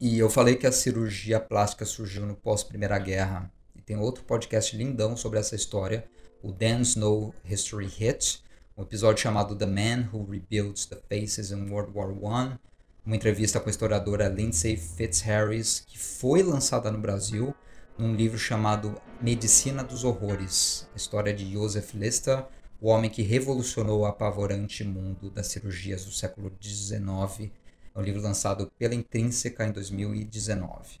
E 0.00 0.18
eu 0.18 0.30
falei 0.30 0.56
que 0.56 0.66
a 0.66 0.72
cirurgia 0.72 1.38
plástica 1.38 1.84
surgiu 1.84 2.24
no 2.24 2.34
pós-Primeira 2.34 2.98
Guerra. 2.98 3.52
E 3.76 3.82
tem 3.82 3.96
outro 3.96 4.24
podcast 4.24 4.76
lindão 4.76 5.16
sobre 5.16 5.38
essa 5.38 5.54
história, 5.54 6.04
o 6.42 6.50
Dan 6.50 6.80
Snow 6.80 7.34
History 7.44 7.86
Hit, 7.86 8.42
um 8.76 8.82
episódio 8.82 9.22
chamado 9.22 9.54
The 9.54 9.66
Man 9.66 10.08
Who 10.10 10.30
Rebuilds 10.30 10.86
the 10.86 10.96
Faces 11.08 11.50
in 11.50 11.70
World 11.70 11.92
War 11.94 12.10
I, 12.10 12.58
uma 13.04 13.16
entrevista 13.16 13.60
com 13.60 13.68
a 13.68 13.70
historiadora 13.70 14.28
Lindsay 14.28 14.76
Fitzharris, 14.76 15.80
que 15.86 15.98
foi 15.98 16.42
lançada 16.42 16.90
no 16.90 16.98
Brasil 16.98 17.54
num 17.98 18.14
livro 18.14 18.38
chamado 18.38 18.98
Medicina 19.20 19.84
dos 19.84 20.04
Horrores, 20.04 20.88
a 20.94 20.96
história 20.96 21.34
de 21.34 21.52
Joseph 21.52 21.92
Lister, 21.92 22.46
o 22.80 22.88
homem 22.88 23.10
que 23.10 23.20
revolucionou 23.22 24.00
o 24.00 24.06
apavorante 24.06 24.82
mundo 24.82 25.30
das 25.30 25.48
cirurgias 25.48 26.06
do 26.06 26.12
século 26.12 26.50
XIX. 26.60 27.50
É 27.94 27.98
um 27.98 28.02
livro 28.02 28.22
lançado 28.22 28.72
pela 28.78 28.94
Intrínseca 28.94 29.66
em 29.66 29.72
2019. 29.72 30.98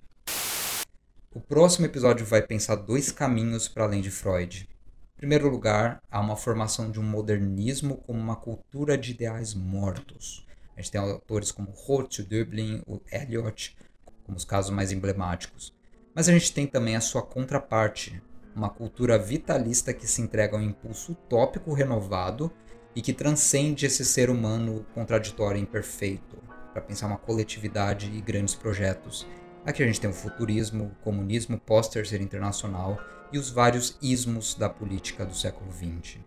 O 1.32 1.40
próximo 1.40 1.86
episódio 1.86 2.26
vai 2.26 2.42
pensar 2.42 2.74
dois 2.74 3.10
caminhos 3.10 3.66
para 3.66 3.84
além 3.84 4.02
de 4.02 4.10
Freud. 4.10 4.68
Em 5.14 5.16
primeiro 5.16 5.48
lugar, 5.48 6.02
há 6.10 6.20
uma 6.20 6.36
formação 6.36 6.90
de 6.90 7.00
um 7.00 7.02
modernismo 7.02 7.98
como 7.98 8.18
uma 8.18 8.36
cultura 8.36 8.98
de 8.98 9.12
ideais 9.12 9.54
mortos. 9.54 10.46
A 10.76 10.82
gente 10.82 10.90
tem 10.90 11.00
autores 11.00 11.50
como 11.50 11.70
Roth, 11.70 12.18
Dublin, 12.20 12.82
o 12.86 13.00
Eliot, 13.10 13.76
como 14.24 14.36
os 14.36 14.44
casos 14.44 14.70
mais 14.70 14.92
emblemáticos. 14.92 15.74
Mas 16.14 16.28
a 16.28 16.32
gente 16.32 16.52
tem 16.52 16.66
também 16.66 16.96
a 16.96 17.00
sua 17.00 17.22
contraparte, 17.22 18.20
uma 18.54 18.68
cultura 18.68 19.18
vitalista 19.18 19.92
que 19.92 20.06
se 20.06 20.20
entrega 20.20 20.56
a 20.56 20.60
um 20.60 20.62
impulso 20.62 21.12
utópico 21.12 21.72
renovado 21.72 22.50
e 22.94 23.00
que 23.00 23.12
transcende 23.12 23.86
esse 23.86 24.04
ser 24.04 24.30
humano 24.30 24.84
contraditório 24.94 25.58
e 25.58 25.62
imperfeito, 25.62 26.36
para 26.72 26.82
pensar 26.82 27.06
uma 27.06 27.16
coletividade 27.16 28.10
e 28.12 28.20
grandes 28.20 28.54
projetos. 28.54 29.26
Aqui 29.64 29.82
a 29.82 29.86
gente 29.86 30.00
tem 30.00 30.10
o 30.10 30.14
futurismo, 30.14 30.84
o 30.84 31.04
comunismo 31.04 31.58
pós-terceira 31.58 32.24
internacional 32.24 32.98
e 33.32 33.38
os 33.38 33.50
vários 33.50 33.96
ismos 34.02 34.54
da 34.54 34.68
política 34.68 35.24
do 35.24 35.34
século 35.34 35.70
XX. 35.72 36.18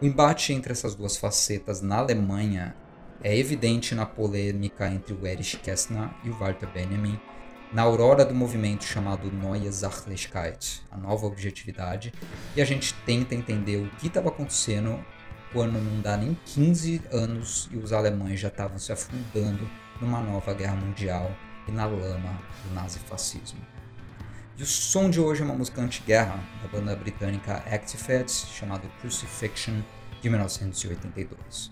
O 0.00 0.06
embate 0.06 0.52
entre 0.52 0.72
essas 0.72 0.94
duas 0.94 1.16
facetas 1.16 1.82
na 1.82 1.98
Alemanha 1.98 2.74
é 3.22 3.36
evidente 3.36 3.94
na 3.94 4.06
polêmica 4.06 4.88
entre 4.88 5.12
o 5.12 5.26
Erich 5.26 5.58
Kästner 5.58 6.10
e 6.24 6.30
o 6.30 6.34
Walter 6.38 6.68
Benjamin, 6.72 7.20
na 7.72 7.82
aurora 7.82 8.24
do 8.24 8.34
movimento 8.34 8.84
chamado 8.84 9.30
Neue 9.30 9.72
Sachlichkeit, 9.72 10.82
a 10.90 10.96
nova 10.96 11.26
objetividade, 11.26 12.12
e 12.56 12.60
a 12.60 12.64
gente 12.64 12.94
tenta 13.06 13.34
entender 13.34 13.76
o 13.76 13.90
que 13.96 14.08
estava 14.08 14.28
acontecendo 14.28 15.04
quando 15.52 15.78
não 15.80 16.00
dá 16.00 16.16
nem 16.16 16.36
15 16.46 17.02
anos 17.12 17.68
e 17.72 17.76
os 17.76 17.92
alemães 17.92 18.40
já 18.40 18.48
estavam 18.48 18.78
se 18.78 18.92
afundando 18.92 19.68
numa 20.00 20.20
nova 20.20 20.54
guerra 20.54 20.76
mundial 20.76 21.30
e 21.68 21.72
na 21.72 21.86
lama 21.86 22.40
do 22.64 22.74
nazifascismo. 22.74 23.60
E 24.56 24.62
o 24.62 24.66
som 24.66 25.08
de 25.08 25.20
hoje 25.20 25.42
é 25.42 25.44
uma 25.44 25.54
música 25.54 25.80
anti-guerra 25.80 26.38
da 26.62 26.68
banda 26.68 26.94
britânica 26.94 27.62
Actifed, 27.66 28.30
chamada 28.30 28.86
Crucifixion, 29.00 29.80
de 30.20 30.28
1982. 30.28 31.70